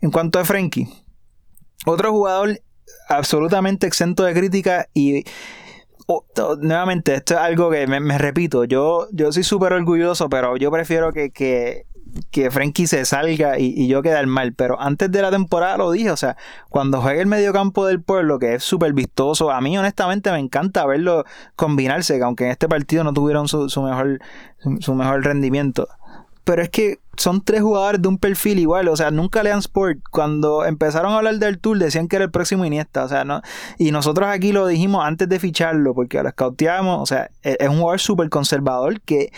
[0.00, 0.88] En cuanto a Frenkie,
[1.86, 2.60] otro jugador
[3.08, 5.24] absolutamente exento de crítica y
[6.60, 11.12] nuevamente, esto es algo que me, repito, yo, yo soy súper orgulloso, pero yo prefiero
[11.12, 11.86] que, que
[12.30, 14.52] que Frenkie se salga y, y yo quedar mal.
[14.52, 16.36] Pero antes de la temporada lo dije, o sea,
[16.68, 20.86] cuando juegue el mediocampo del pueblo, que es súper vistoso, a mí honestamente me encanta
[20.86, 21.24] verlo
[21.56, 24.20] combinarse, que aunque en este partido no tuvieron su, su mejor,
[24.80, 25.88] su, mejor rendimiento.
[26.44, 30.00] Pero es que son tres jugadores de un perfil igual, o sea, nunca lean Sport.
[30.10, 33.40] Cuando empezaron a hablar del Tour decían que era el próximo Iniesta, o sea, no.
[33.78, 37.68] Y nosotros aquí lo dijimos antes de ficharlo, porque lo scouteamos, o sea, e, es
[37.68, 39.32] un jugador súper conservador que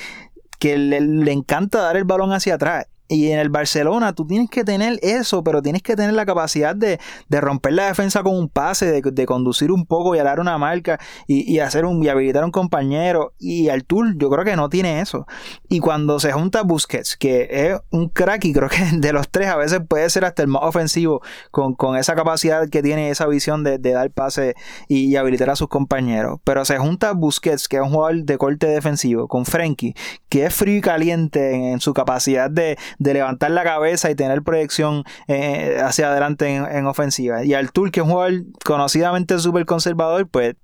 [0.58, 0.98] que le,
[1.32, 2.86] encanta dar el balón hacia atrás.
[3.08, 6.74] Y en el Barcelona tú tienes que tener eso, pero tienes que tener la capacidad
[6.74, 6.98] de,
[7.30, 11.58] romper la defensa con un pase, de, conducir un poco y dar una marca y,
[11.60, 13.32] hacer un, y habilitar a un compañero.
[13.38, 15.26] Y Artur yo creo que no tiene eso.
[15.68, 19.48] Y cuando se junta Busquets, que es un crack y creo que de los tres
[19.48, 23.62] a veces puede ser hasta el más ofensivo con, esa capacidad que tiene, esa visión
[23.62, 24.54] de, dar pase
[24.88, 26.40] y, habilitar a sus compañeros.
[26.44, 29.94] Pero se junta Busquets, que es un jugador de corte defensivo, con Frenkie,
[30.28, 34.42] que es frío y caliente en su capacidad de de levantar la cabeza y tener
[34.42, 37.44] proyección eh, hacia adelante en, ofensiva.
[37.44, 40.54] Y Artur, que es un jugador conocidamente súper conservador, pues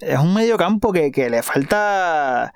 [0.00, 2.52] es un mediocampo que, que le falta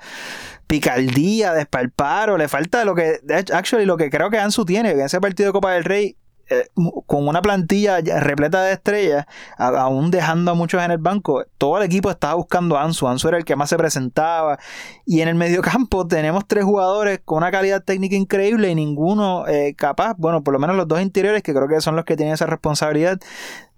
[0.67, 3.19] picardía, despalpar, o le falta lo que,
[3.53, 6.17] actually, lo que creo que Ansu tiene, en ese partido de Copa del Rey,
[6.51, 6.67] eh,
[7.07, 11.85] con una plantilla repleta de estrellas, aún dejando a muchos en el banco, todo el
[11.85, 13.07] equipo estaba buscando a Ansu.
[13.07, 14.59] Ansu era el que más se presentaba.
[15.07, 19.75] Y en el mediocampo tenemos tres jugadores con una calidad técnica increíble y ninguno eh,
[19.77, 22.35] capaz, bueno, por lo menos los dos interiores, que creo que son los que tienen
[22.35, 23.21] esa responsabilidad,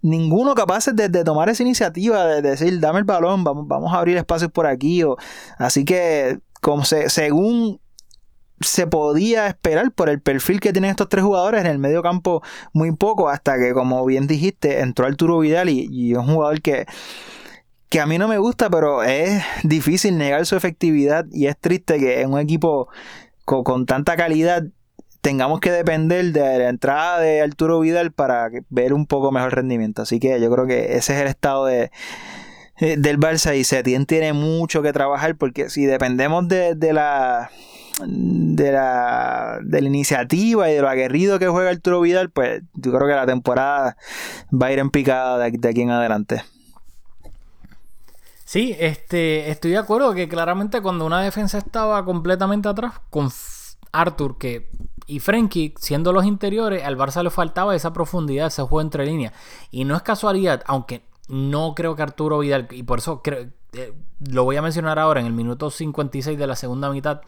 [0.00, 4.50] ninguno capaz de, tomar esa iniciativa, de, decir, dame el balón, vamos, a abrir espacios
[4.50, 5.04] por aquí.
[5.58, 7.81] Así que, como se, según
[8.62, 12.42] se podía esperar por el perfil que tienen estos tres jugadores en el medio campo
[12.72, 16.86] muy poco, hasta que, como bien dijiste, entró Arturo Vidal y, es un jugador que,
[17.88, 21.98] que a mí no me gusta, pero es difícil negar su efectividad y es triste
[21.98, 22.88] que en un equipo
[23.44, 24.64] con, tanta calidad
[25.20, 30.02] tengamos que depender de la entrada de Arturo Vidal para ver un poco mejor rendimiento.
[30.02, 31.90] Así que yo creo que ese es el estado de,
[32.80, 37.50] del Barça y Setién tiene mucho que trabajar porque si dependemos de, de la
[38.00, 42.92] de la, de la iniciativa y de lo aguerrido que juega Arturo Vidal, pues yo
[42.92, 43.96] creo que la temporada
[44.50, 46.42] va a ir en picada de, aquí en adelante.
[48.44, 53.30] Sí, este, estoy de acuerdo que claramente cuando una defensa estaba completamente atrás, con
[53.92, 54.68] Arthur que,
[55.06, 59.32] y Frenkie siendo los interiores, al Barça le faltaba esa profundidad, ese juego entre líneas.
[59.70, 63.94] Y no es casualidad, aunque no creo que Arturo Vidal, y por eso eh,
[64.30, 67.22] lo voy a mencionar ahora en el minuto 56 de la segunda mitad,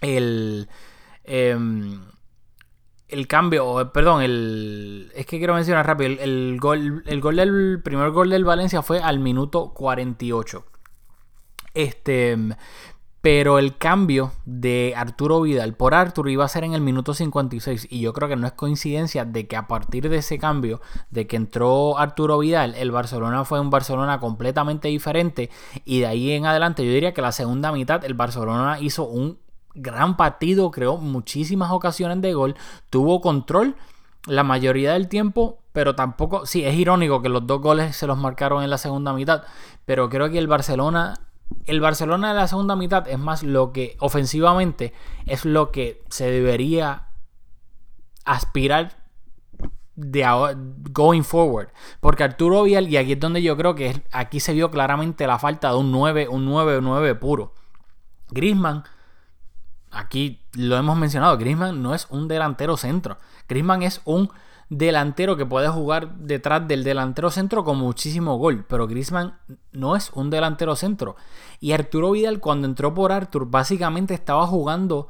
[0.00, 0.68] el,
[1.24, 2.00] em,
[3.08, 8.10] el cambio, perdón, el, es que quiero mencionar rápido, el, gol, el gol del primer
[8.10, 10.64] gol del Valencia fue al minuto 48.
[11.74, 12.36] Este,
[13.20, 17.88] pero el cambio de Arturo Vidal por Arturo iba a ser en el minuto 56
[17.90, 20.80] y yo creo que no es coincidencia de que a partir de ese cambio,
[21.10, 25.50] de que entró Arturo Vidal, el Barcelona fue un Barcelona completamente diferente
[25.84, 29.38] y de ahí en adelante yo diría que la segunda mitad el Barcelona hizo un
[29.80, 32.54] gran partido, creó muchísimas ocasiones de gol,
[32.90, 33.76] tuvo control
[34.26, 38.18] la mayoría del tiempo, pero tampoco, sí, es irónico que los dos goles se los
[38.18, 39.42] marcaron en la segunda mitad,
[39.84, 41.14] pero creo que el Barcelona,
[41.66, 44.92] el Barcelona de la segunda mitad es más lo que ofensivamente
[45.26, 47.08] es lo que se debería
[48.24, 49.08] aspirar
[49.98, 50.24] de
[50.90, 51.68] going forward.
[52.00, 55.38] Porque Arturo Vial, y aquí es donde yo creo que aquí se vio claramente la
[55.38, 57.54] falta de un 9, un 9, 9 puro.
[58.30, 58.84] Griezmann
[59.90, 63.18] aquí lo hemos mencionado, Griezmann no es un delantero centro.
[63.48, 64.30] Griezmann es un
[64.70, 69.38] delantero que puede jugar detrás del delantero centro con muchísimo gol, pero Griezmann
[69.72, 71.16] no es un delantero centro.
[71.60, 75.08] Y Arturo Vidal cuando entró por Artur básicamente estaba jugando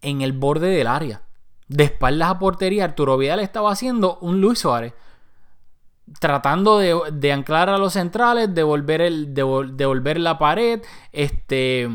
[0.00, 1.22] en el borde del área.
[1.66, 4.94] De espaldas a portería, Arturo Vidal estaba haciendo un Luis Suárez.
[6.20, 10.80] Tratando de, anclar a los centrales, de volver, el, de, la pared,
[11.12, 11.86] este,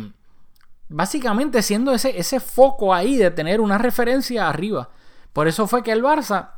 [0.93, 4.89] básicamente siendo ese, ese foco ahí de tener una referencia arriba.
[5.33, 6.51] Por eso fue que el Barça,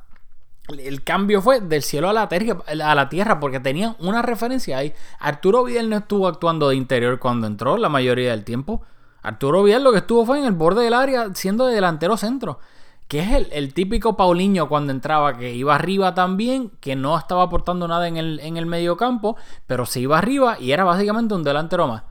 [0.68, 4.94] el cambio fue del cielo a la, a la tierra, porque tenían una referencia ahí.
[5.20, 8.82] Arturo Vidal no estuvo actuando de interior cuando entró la mayoría del tiempo.
[9.22, 12.60] Arturo Vidal lo que estuvo fue en el borde del área siendo de delantero centro.
[13.08, 17.44] Que es el, el típico Paulinho cuando entraba, que iba arriba también, que no estaba
[17.44, 21.36] aportando nada en el, en el medio campo, pero se iba arriba y era básicamente
[21.36, 22.04] un delantero más.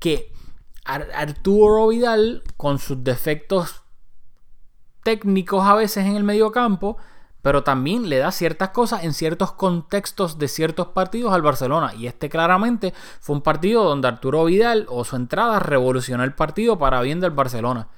[0.00, 0.32] Que
[0.84, 3.82] Arturo Vidal, con sus defectos
[5.02, 6.96] técnicos a veces en el medio campo,
[7.42, 11.94] pero también le da ciertas cosas en ciertos contextos de ciertos partidos al Barcelona.
[11.94, 16.78] Y este claramente fue un partido donde Arturo Vidal o su entrada revolucionó el partido
[16.78, 17.88] para bien del Barcelona.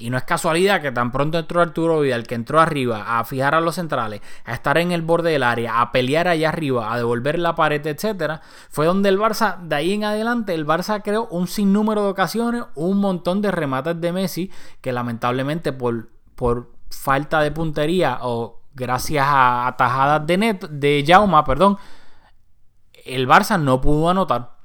[0.00, 3.56] Y no es casualidad que tan pronto entró Arturo Vidal, que entró arriba a fijar
[3.56, 6.96] a los centrales, a estar en el borde del área, a pelear allá arriba, a
[6.96, 11.26] devolver la pared, etcétera, fue donde el Barça, de ahí en adelante, el Barça creó
[11.26, 17.40] un sinnúmero de ocasiones, un montón de remates de Messi, que lamentablemente por, por falta
[17.40, 21.76] de puntería o gracias a atajadas de, net, de Jauma, perdón,
[23.04, 24.58] el Barça no pudo anotar.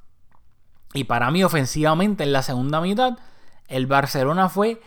[0.92, 3.18] Y para mí, ofensivamente, en la segunda mitad,
[3.66, 4.80] el Barcelona fue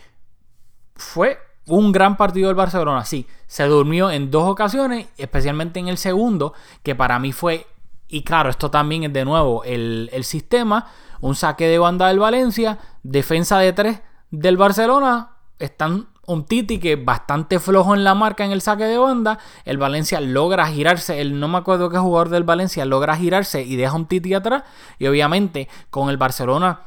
[0.98, 3.28] fue un gran partido del Barcelona, sí.
[3.46, 7.68] Se durmió en dos ocasiones, especialmente en el segundo, que para mí fue,
[8.08, 10.88] y claro, esto también es de nuevo el, sistema,
[11.22, 16.98] un saque de banda del Valencia, defensa de tres del Barcelona, están un Titi que
[16.98, 19.40] bastante flojo en la marca en el saque de banda.
[19.64, 21.22] El Valencia logra girarse.
[21.22, 24.64] El, no me acuerdo qué jugador del Valencia logra girarse y deja un Titi atrás.
[25.00, 26.82] Y obviamente con el Barcelona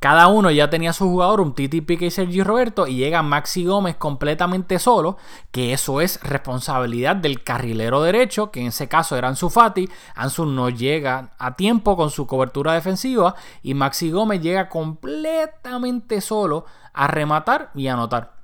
[0.00, 3.64] cada uno ya tenía su jugador, un Titi Pique y Sergio Roberto, y llega Maxi
[3.64, 5.16] Gómez completamente solo,
[5.50, 9.88] que eso es responsabilidad del carrilero derecho, que en ese caso era Ansu Fati.
[10.14, 16.66] Ansu no llega a tiempo con su cobertura defensiva, y Maxi Gómez llega completamente solo
[16.92, 18.34] a rematar y anotar.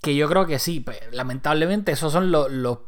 [0.00, 2.50] Que yo creo que sí, lamentablemente esos son los...
[2.50, 2.78] los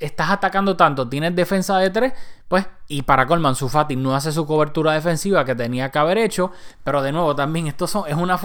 [0.00, 2.12] estás atacando tanto, tienes defensa de 3,
[2.48, 6.52] pues, y para Colman Sufati no hace su cobertura defensiva que tenía que haber hecho,
[6.84, 8.38] pero de nuevo también esto son, es una,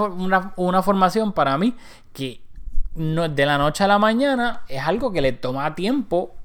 [0.55, 1.75] una, formación para mí
[2.11, 2.41] que
[2.95, 6.35] no, de la noche a la mañana es algo que le toma tiempo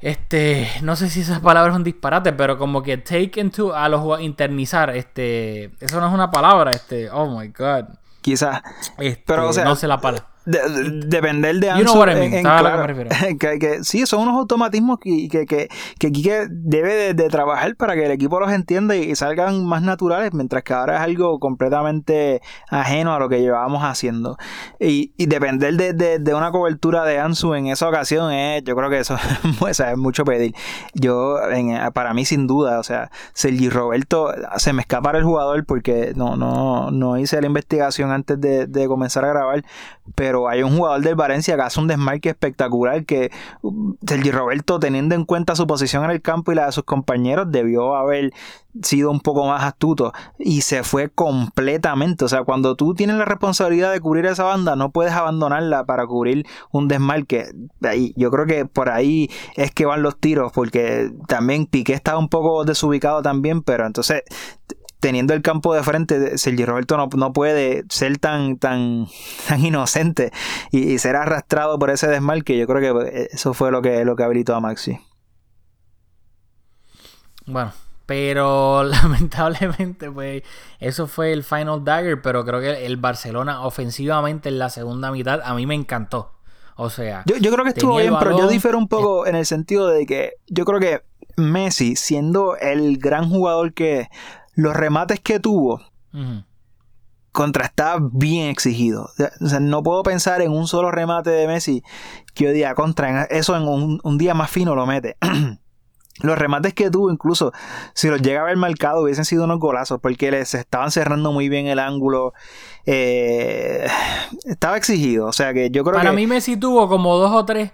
[0.00, 4.20] este, no sé si esas palabras son disparates, pero como que take into a los
[4.20, 7.84] internizar, este, eso no es una palabra, este, oh my god.
[8.22, 8.62] Quizás.
[8.98, 12.94] Este, pero o sea, no sé la palabra depender de Ansu en, claro,
[13.38, 15.68] que, sí, son unos automatismos que, que, que,
[15.98, 20.62] que debe de, trabajar para que el equipo los entienda y, salgan más naturales, mientras
[20.62, 24.36] que ahora es algo completamente ajeno a lo que llevábamos haciendo.
[24.78, 28.88] Y, y depender de, de, una cobertura de Ansu en esa ocasión, es, yo creo
[28.88, 29.16] que eso
[29.68, 30.54] es mucho pedir.
[30.94, 31.38] Yo,
[31.92, 36.36] para mí, sin duda, o sea, Sergi Roberto, se me escapa el jugador porque no,
[36.36, 39.64] no, no hice la investigación antes de, de comenzar a grabar,
[40.14, 43.30] pero hay un jugador del Valencia que hace un desmarque espectacular que
[43.62, 46.84] uh, Sergi Roberto, teniendo en cuenta su posición en el campo y la de sus
[46.84, 48.32] compañeros, debió haber
[48.82, 52.24] sido un poco más astuto y se fue completamente.
[52.24, 56.06] O sea, cuando tú tienes la responsabilidad de cubrir esa banda, no puedes abandonarla para
[56.06, 57.46] cubrir un desmarque.
[58.16, 62.28] Yo creo que por ahí es que van los tiros, porque también Piqué estaba un
[62.28, 64.22] poco desubicado también, pero entonces
[65.00, 69.06] teniendo el campo de frente, Sergio Roberto no, puede ser tan, tan,
[69.48, 70.30] tan inocente
[70.70, 72.56] y, ser arrastrado por ese desmarque.
[72.56, 75.00] Yo creo que eso fue lo que, lo que habilitó a Maxi.
[77.46, 77.72] Bueno,
[78.06, 80.42] pero lamentablemente, pues,
[80.78, 82.20] eso fue el final dagger.
[82.20, 86.32] Pero creo que el Barcelona, ofensivamente en la segunda mitad, a mí me encantó.
[86.76, 89.44] O sea, yo, yo creo que estuvo bien, pero yo difiero un poco en el
[89.44, 91.02] sentido de que yo creo que
[91.36, 94.08] Messi, siendo el gran jugador que
[94.54, 95.80] los remates que tuvo
[97.32, 99.10] contra estaba bien exigido.
[99.40, 101.82] O sea, no puedo pensar en un solo remate de Messi
[102.34, 103.24] que yo diga contra.
[103.24, 103.62] Eso en
[104.02, 105.16] un, día más fino lo mete.
[106.22, 107.52] los remates que tuvo, incluso
[107.94, 111.48] si los llega a haber marcado, hubiesen sido unos golazos porque les estaban cerrando muy
[111.48, 112.34] bien el ángulo.
[112.86, 113.86] Eh,
[114.44, 115.26] estaba exigido.
[115.26, 116.00] O sea que yo creo que.
[116.00, 117.70] Para mí, Messi tuvo como dos o tres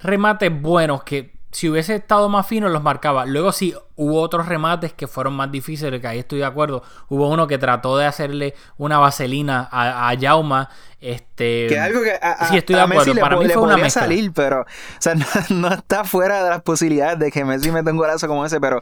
[0.00, 3.26] remates buenos que si hubiese estado más fino los marcaba.
[3.26, 6.82] Luego sí hubo otros remates que fueron más difíciles, que ahí estoy de acuerdo.
[7.08, 10.70] Hubo uno que trató de hacerle una vaselina a, a Jauma.
[10.98, 13.14] Este, que algo que sí, estoy de acuerdo.
[13.16, 14.66] Para mí fue una salir, pero o
[14.98, 15.14] sea,
[15.50, 18.80] no, está fuera de las posibilidades de que Messi meta un golazo como ese, pero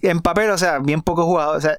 [0.00, 1.56] en papel, o sea, bien poco jugado.
[1.56, 1.78] O sea,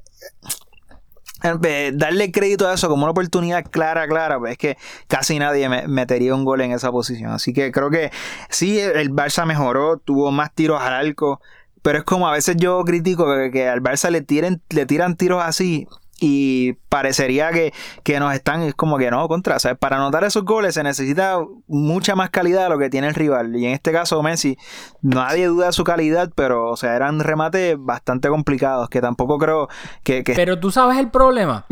[1.94, 4.78] darle crédito a eso como una oportunidad clara, clara, pues es que
[5.08, 7.32] casi nadie metería un gol en esa posición.
[7.32, 8.12] Así que creo que
[8.50, 11.41] sí, el Barça mejoró, tuvo más tiros al arco,
[11.82, 15.44] pero es como a veces yo critico que, al Barça le, tiren, le tiran tiros
[15.44, 15.88] así
[16.26, 19.78] y parecería que, que, nos están, es como que no, contra, ¿sabes?
[19.78, 23.53] Para anotar esos goles se necesita mucha más calidad de lo que tiene el rival.
[23.57, 24.57] Y en este caso Messi,
[25.01, 29.67] nadie duda de su calidad, pero, o sea, eran remates bastante complicados, que tampoco creo
[30.03, 30.24] que...
[30.24, 31.65] Pero tú sabes el problema.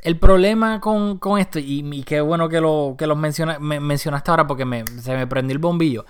[0.00, 4.86] El problema con, esto, y, qué bueno que lo, que menciona, mencionaste ahora porque me,
[4.86, 6.04] se me prendió el bombillo.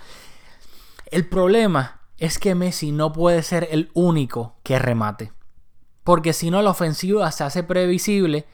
[1.11, 5.33] El problema es que Messi no puede ser el único que remate.
[6.05, 8.47] Porque si no, la ofensiva se hace previsible.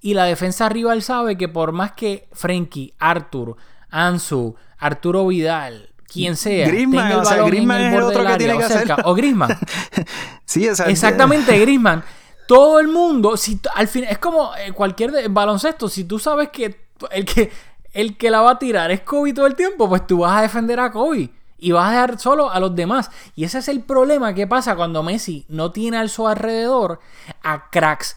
[0.00, 3.56] Y la defensa rival sabe que por más que Frenkie, Arthur,
[3.90, 8.96] Ansu, Arturo Vidal, quien sea, tenga el balón en el borde del área o cerca,
[9.04, 9.58] o Griezmann.
[10.44, 12.04] sí, Exactamente, Griezmann.
[12.46, 16.88] Todo el mundo, si al fin, es como eh, cualquier baloncesto, si tú sabes que
[17.10, 17.50] el que
[17.92, 20.42] el que la va a tirar es Kobe todo el tiempo, pues tú vas a
[20.42, 23.10] defender a Kobe y vas a dejar solo a los demás.
[23.34, 27.00] Y ese es el problema que pasa cuando Messi no tiene a su alrededor
[27.42, 28.16] a cracks.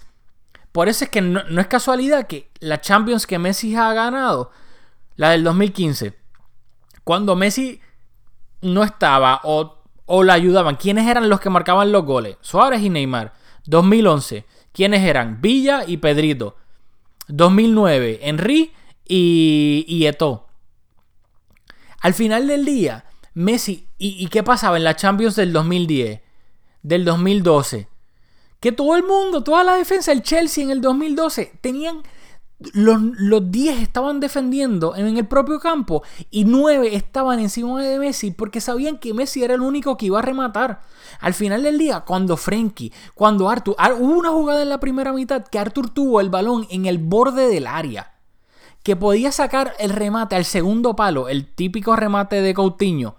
[0.72, 4.52] Por eso es que no, es casualidad que la Champions que Messi ha ganado,
[5.16, 6.18] la del 2015,
[7.04, 7.82] cuando Messi
[8.62, 12.38] no estaba o, o la ayudaban, ¿quiénes eran los que marcaban los goles?
[12.42, 13.34] Suárez y Neymar.
[13.66, 15.42] 2011, ¿quiénes eran?
[15.42, 16.56] Villa y Pedrito.
[17.28, 18.72] 2009, Henry
[19.06, 20.48] y, y Eto.
[22.02, 26.22] Al final del día, Messi, ¿y, qué pasaba en la Champions del 2010?
[26.84, 27.88] Del 2012.
[28.60, 32.04] Que todo el mundo, toda la defensa del Chelsea en el 2012 tenían
[32.74, 38.32] los, los 10 estaban defendiendo en el propio campo y 9 estaban encima de Messi
[38.32, 40.82] porque sabían que Messi era el único que iba a rematar.
[41.22, 45.44] Al final del día, cuando Frenkie, cuando Arthur, hubo una jugada en la primera mitad
[45.44, 48.14] que Arthur tuvo el balón en el borde del área,
[48.84, 53.16] que podía sacar el remate al segundo palo, el típico remate de Coutinho.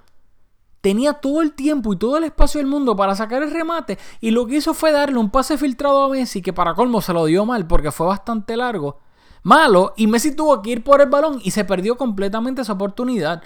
[0.83, 4.33] Tenía todo el tiempo y todo el espacio del mundo para sacar el remate y
[4.33, 7.25] lo que hizo fue darle un pase filtrado a Messi que para colmo se lo
[7.25, 8.99] dio mal porque fue bastante largo
[9.43, 13.43] malo y Messi tuvo que ir por el balón y se perdió completamente esa oportunidad.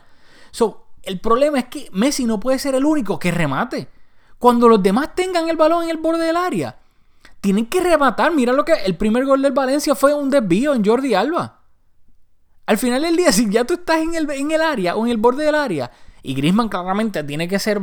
[0.50, 3.88] So, el problema es que Messi no puede ser el único que remate.
[4.38, 6.78] Cuando los demás tengan el balón en el borde del área,
[7.40, 8.32] tienen que rematar.
[8.34, 11.60] Mira lo que el primer gol del Valencia fue un desvío en Jordi Alba.
[12.66, 15.12] Al final del día, si ya tú estás en el, en el área o en
[15.12, 15.90] el borde del área,
[16.26, 17.80] y Griezmann claramente tiene que ser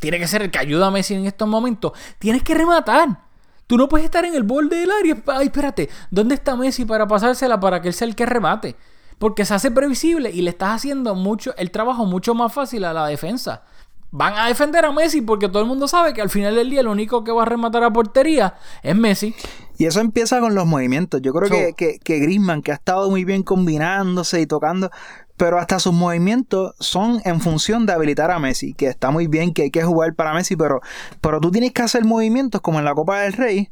[0.00, 3.26] tiene que ser el que ayuda a Messi en estos momentos, tienes que rematar.
[3.66, 5.16] Tú no puedes estar en el borde del área.
[5.26, 8.76] Ay, espérate, ¿dónde está Messi para pasársela para que él sea el que remate?
[9.18, 12.92] Porque se hace previsible y le estás haciendo mucho el trabajo mucho más fácil a
[12.92, 13.64] la defensa.
[14.10, 16.80] Van a defender a Messi porque todo el mundo sabe que al final del día
[16.80, 19.34] el único que va a rematar a portería es Messi.
[19.76, 21.20] Y eso empieza con los movimientos.
[21.20, 24.90] Yo creo que, que, que Griezmann, que ha estado muy bien combinándose y tocando,
[25.38, 29.54] pero hasta sus movimientos son en función de habilitar a Messi, que está muy bien
[29.54, 30.80] que hay que jugar para Messi, pero,
[31.20, 33.70] pero tú tienes que hacer movimientos como en la Copa del Rey,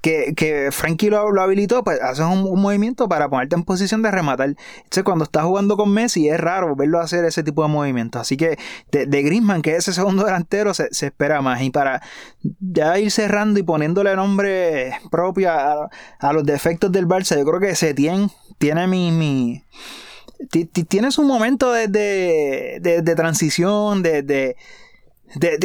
[0.00, 4.50] que, que Frankie lo, habilitó, pues haces un, movimiento para ponerte en posición de rematar.
[4.76, 8.20] Entonces, cuando estás jugando con Messi, es raro verlo hacer ese tipo de movimientos.
[8.20, 8.56] Así que
[8.92, 11.60] de, de Griezmann, que es ese segundo delantero, se, espera más.
[11.62, 12.02] Y para
[12.60, 17.74] ya ir cerrando y poniéndole nombre propio a, los defectos del Barça, yo creo que
[17.74, 19.64] Setien tiene mi, mi
[20.88, 24.56] tienes un momento de, de, transición, de, de,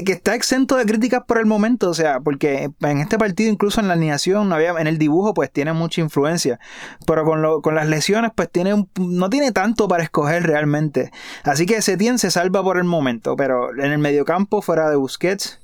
[0.06, 3.80] que está exento de críticas por el momento, o sea, porque en este partido, incluso
[3.80, 6.60] en la alineación, había, en el dibujo, pues tiene mucha influencia,
[7.06, 11.12] pero con, lo, con las lesiones, pues tiene no tiene tanto para escoger realmente.
[11.44, 15.60] Así que Setien se salva por el momento, pero en el mediocampo, fuera de Busquets,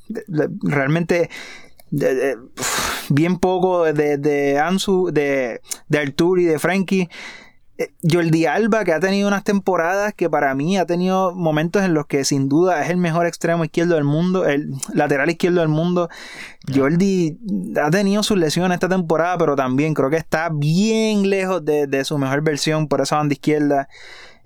[0.61, 1.29] realmente
[3.09, 7.09] bien poco de, de Ansu, de, de Artur y de Frankie.
[7.77, 11.93] Eh, Jordi Alba, que ha tenido unas temporadas que para mí ha tenido momentos en
[11.93, 15.69] los que sin duda es el mejor extremo izquierdo del mundo, el lateral izquierdo del
[15.69, 16.09] mundo.
[16.73, 17.37] Jordi
[17.79, 22.03] ha tenido sus lesiones esta temporada, pero también creo que está bien lejos de, de
[22.03, 23.87] su mejor versión por esa banda izquierda.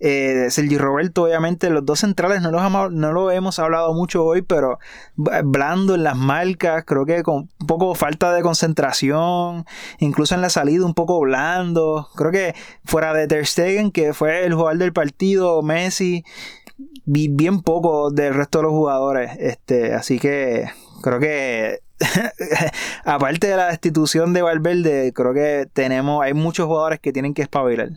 [0.04, 4.42] Eh, Sergi Roberto, obviamente, los dos centrales no los no lo hemos hablado mucho hoy,
[4.42, 4.80] pero
[5.16, 9.66] blando en las marcas, creo que con un poco falta de concentración,
[10.00, 12.10] incluso en la salida un poco blando.
[12.16, 16.24] Creo que fuera de Ter Stegen, que fue el jugador del partido, Messi,
[17.06, 19.38] vi bien poco del resto de los jugadores.
[19.40, 20.66] Este, así que
[21.04, 21.80] creo que
[23.06, 27.44] aparte de la destitución de Valverde, creo que tenemos, hay muchos jugadores que tienen que
[27.44, 27.90] espabilar.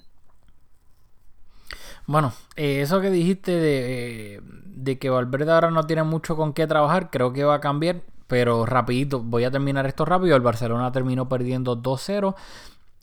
[2.07, 7.11] Bueno, eh, eso que dijiste de, que Valverde ahora no tiene mucho con qué trabajar,
[7.11, 8.03] creo que va a cambiar.
[8.27, 10.35] Pero rapidito, voy a terminar esto rápido.
[10.37, 12.35] El Barcelona terminó perdiendo 2-0.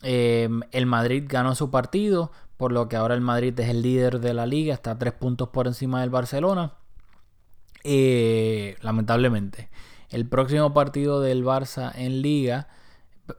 [0.02, 4.20] Em, el Madrid ganó su partido, por lo que ahora el Madrid es el líder
[4.20, 6.72] de la liga, está tres puntos por encima del Barcelona.
[7.84, 9.68] Eh, lamentablemente.
[10.10, 12.68] El próximo partido del Barça en liga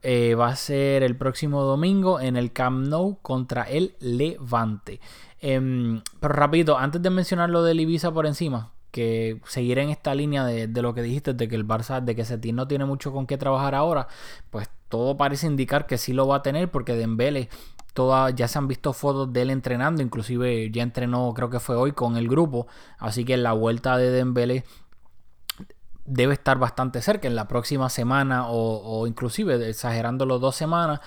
[0.01, 4.99] eh, va a ser el próximo domingo en el Camp Nou contra el Levante.
[5.45, 10.15] Em, pero rápido, antes de mencionar lo del Ibiza por encima, que seguir en esta
[10.15, 13.11] línea de, lo que dijiste, de que el Barça, de que Setién no tiene mucho
[13.11, 14.07] con qué trabajar ahora,
[14.51, 17.49] pues todo parece indicar que sí lo va a tener, porque Dembele,
[17.93, 21.75] toda, ya se han visto fotos de él entrenando, inclusive ya entrenó, creo que fue
[21.75, 22.67] hoy con el grupo,
[22.97, 24.63] así que la vuelta de Dembele
[26.05, 31.01] debe estar bastante cerca, en la próxima semana o, o inclusive exagerándolo dos semanas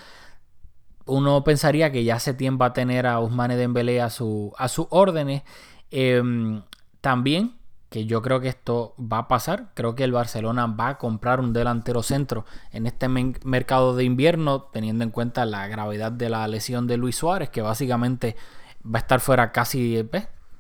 [1.07, 4.87] uno pensaría que ya Setien va a tener a Usmane Dembélé a, su, a sus
[4.91, 5.43] órdenes.
[5.91, 6.63] Em,
[7.01, 7.55] también,
[7.89, 11.41] que yo creo que esto va a pasar, creo que el Barcelona va a comprar
[11.41, 16.47] un delantero centro en este mercado de invierno, teniendo en cuenta la gravedad de la
[16.49, 18.37] lesión de Luis Suárez, que básicamente
[18.85, 20.05] va a estar fuera casi...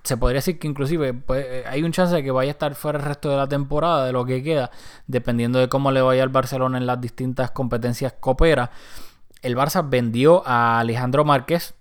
[0.04, 2.76] Se podría decir que inclusive pues, eh, hay un chance de que vaya a estar
[2.76, 4.70] fuera el resto de la temporada, de lo que queda,
[5.08, 8.70] dependiendo de cómo le vaya al Barcelona en las distintas competencias coopera
[9.46, 11.74] el Barça vendió a Alejandro Márquez,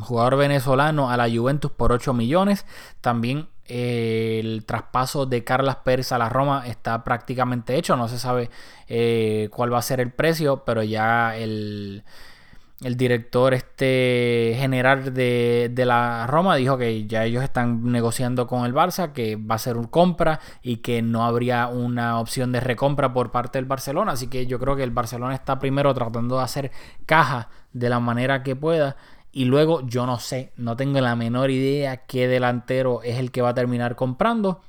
[0.00, 2.64] jugador venezolano, a la Juventus por 8 millones.
[3.02, 7.96] También eh, el traspaso de Carlas Pérez a la Roma está prácticamente hecho.
[7.96, 8.48] No se sabe
[8.88, 12.02] eh, cuál va a ser el precio, pero ya el,
[12.84, 18.64] el director este general de, de, la Roma dijo que ya ellos están negociando con
[18.64, 22.60] el Barça, que va a ser un compra y que no habría una opción de
[22.60, 24.12] recompra por parte del Barcelona.
[24.12, 26.70] Así que yo creo que el Barcelona está primero tratando de hacer
[27.06, 28.96] caja de la manera que pueda.
[29.32, 33.42] Y luego yo no sé, no tengo la menor idea qué delantero es el que
[33.42, 34.60] va a terminar comprando.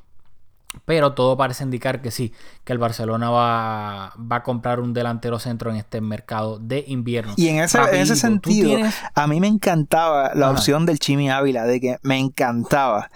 [0.85, 5.39] Pero todo parece indicar que sí, que el Barcelona va, va, a comprar un delantero
[5.39, 7.33] centro en este mercado de invierno.
[7.37, 8.77] Y en ese, en ese sentido,
[9.13, 10.55] a mí me encantaba la Ajá.
[10.55, 13.09] opción del Chimi Ávila, de que me encantaba.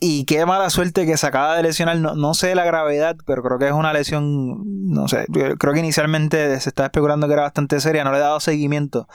[0.00, 3.42] Y qué mala suerte que se acaba de lesionar, no, no, sé la gravedad, pero
[3.42, 5.26] creo que es una lesión, no sé,
[5.58, 9.08] creo que inicialmente se estaba especulando que era bastante seria, no le he dado seguimiento.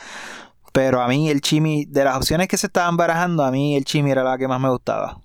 [0.72, 3.86] Pero a mí el Chimi, de las opciones que se estaban barajando, a mí el
[3.86, 5.20] Chimi era la que más me gustaba.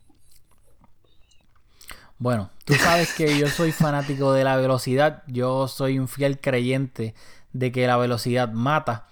[2.19, 5.23] Bueno, tú sabes que yo soy fanático de la velocidad.
[5.27, 7.15] Yo soy un fiel creyente
[7.53, 9.07] de que la velocidad mata.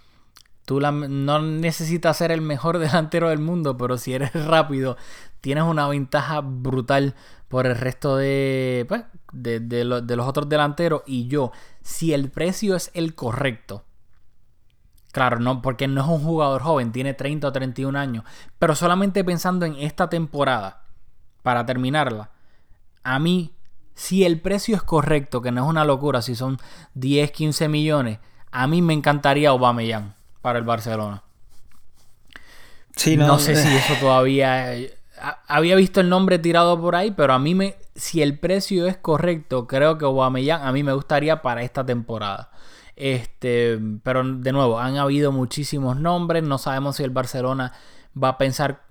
[0.64, 4.96] Tú no necesitas ser el mejor delantero del mundo, pero si eres rápido,
[5.40, 7.14] tienes una ventaja brutal
[7.48, 11.02] por el resto de, pues, de los otros delanteros.
[11.06, 13.84] Y yo, si el precio es el correcto,
[15.12, 18.24] Claro, no, porque no es un jugador joven, tiene 30 o 31 años.
[18.58, 20.84] Pero solamente pensando en esta temporada,
[21.42, 22.30] para terminarla,
[23.04, 23.52] a mí,
[23.94, 26.58] si el precio es correcto, que no es una locura, si son
[26.94, 28.18] 10, 15 millones,
[28.50, 31.22] a mí me encantaría Aubameyang para el Barcelona.
[32.96, 34.74] Sí, no, no sé si eso todavía...
[35.46, 37.76] Había visto el nombre tirado por ahí, pero a mí me...
[37.94, 42.50] Si el precio es correcto, creo que Aubameyang a mí me gustaría para esta temporada.
[42.96, 46.42] Este, pero de nuevo, han habido muchísimos nombres.
[46.42, 47.72] No sabemos si el Barcelona
[48.20, 48.82] va a pensar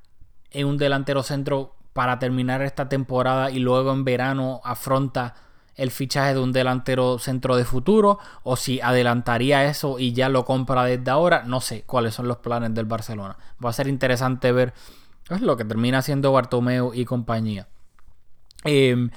[0.51, 5.35] en un delantero centro para terminar esta temporada y luego en verano afronta
[5.75, 10.45] el fichaje de un delantero centro de futuro o si adelantaría eso y ya lo
[10.45, 11.43] compra desde ahora.
[11.45, 13.37] No sé cuáles son los planes del Barcelona.
[13.63, 14.73] Va a ser interesante ver
[15.29, 17.67] lo que termina haciendo Bartomeu y compañía.
[18.65, 19.09] Eh,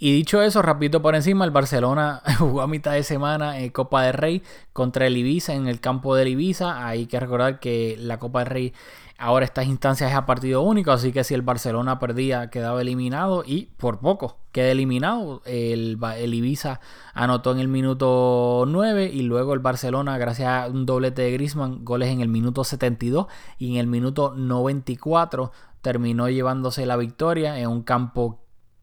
[0.00, 4.02] y dicho eso, rapidito por encima, el Barcelona jugó a mitad de semana en Copa
[4.04, 6.86] del Rey contra el Ibiza en el campo del Ibiza.
[6.86, 8.74] Hay que recordar que la Copa del Rey
[9.18, 13.42] ahora estas instancias es a partido único, así que si el Barcelona perdía quedaba eliminado
[13.44, 15.42] y por poco queda eliminado.
[15.44, 15.98] El,
[16.32, 16.80] Ibiza
[17.12, 21.84] anotó en el minuto 9 y luego el Barcelona, gracias a un doblete de Griezmann,
[21.84, 23.26] goles en el minuto 72
[23.58, 25.52] y en el minuto 94
[25.82, 28.40] terminó llevándose la victoria en un campo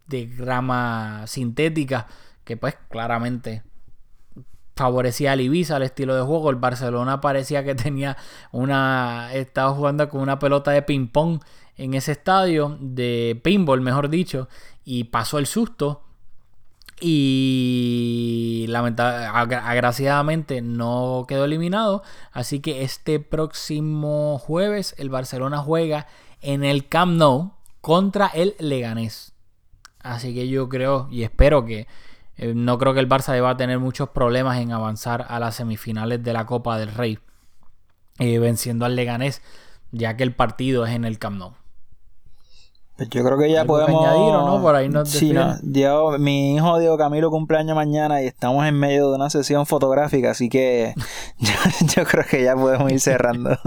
[0.08, 2.08] de grama sintética
[2.44, 3.64] que pues claramente
[4.76, 6.50] favorecía al Ibiza, el estilo de juego.
[6.50, 8.18] El Barcelona parecía que tenía
[8.52, 9.30] una.
[9.34, 11.40] Estaba jugando con una pelota de ping-pong
[11.78, 14.48] en ese estadio, de pinball, mejor dicho,
[14.84, 16.02] y pasó el susto.
[17.02, 22.04] Y agraciadamente no quedó eliminado.
[22.32, 26.08] Así que este próximo jueves el Barcelona juega
[26.42, 27.52] en el Camp Nou
[27.82, 29.34] contra el Leganés.
[30.00, 31.88] Así que yo creo y espero que
[32.38, 36.24] eh, no creo que el Barça deba tener muchos problemas en avanzar a las semifinales
[36.24, 37.20] de la Copa del Rey,
[38.20, 39.42] eh, venciendo al Leganés,
[39.92, 41.54] ya que el partido es en el Camp Nou.
[42.98, 45.58] Pues yo creo que ya podemos añadir o no por ahí nos sí, no.
[45.62, 50.32] Diego, mi hijo Diego Camilo cumpleaños mañana y estamos en medio de una sesión fotográfica,
[50.32, 50.94] así que
[51.40, 51.54] yo,
[51.94, 53.58] yo creo que ya podemos ir cerrando.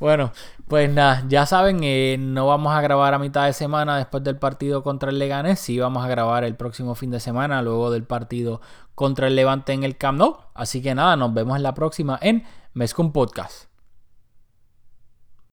[0.00, 0.32] bueno,
[0.70, 4.38] pues nada, ya saben, eh, no vamos a grabar a mitad de semana después del
[4.38, 5.58] partido contra el Leganés.
[5.58, 8.60] Sí vamos a grabar el próximo fin de semana, luego del partido
[8.94, 10.38] contra el Levante en el Camp Nou.
[10.54, 13.69] Así que nada, nos vemos en la próxima en Mezcum Podcast.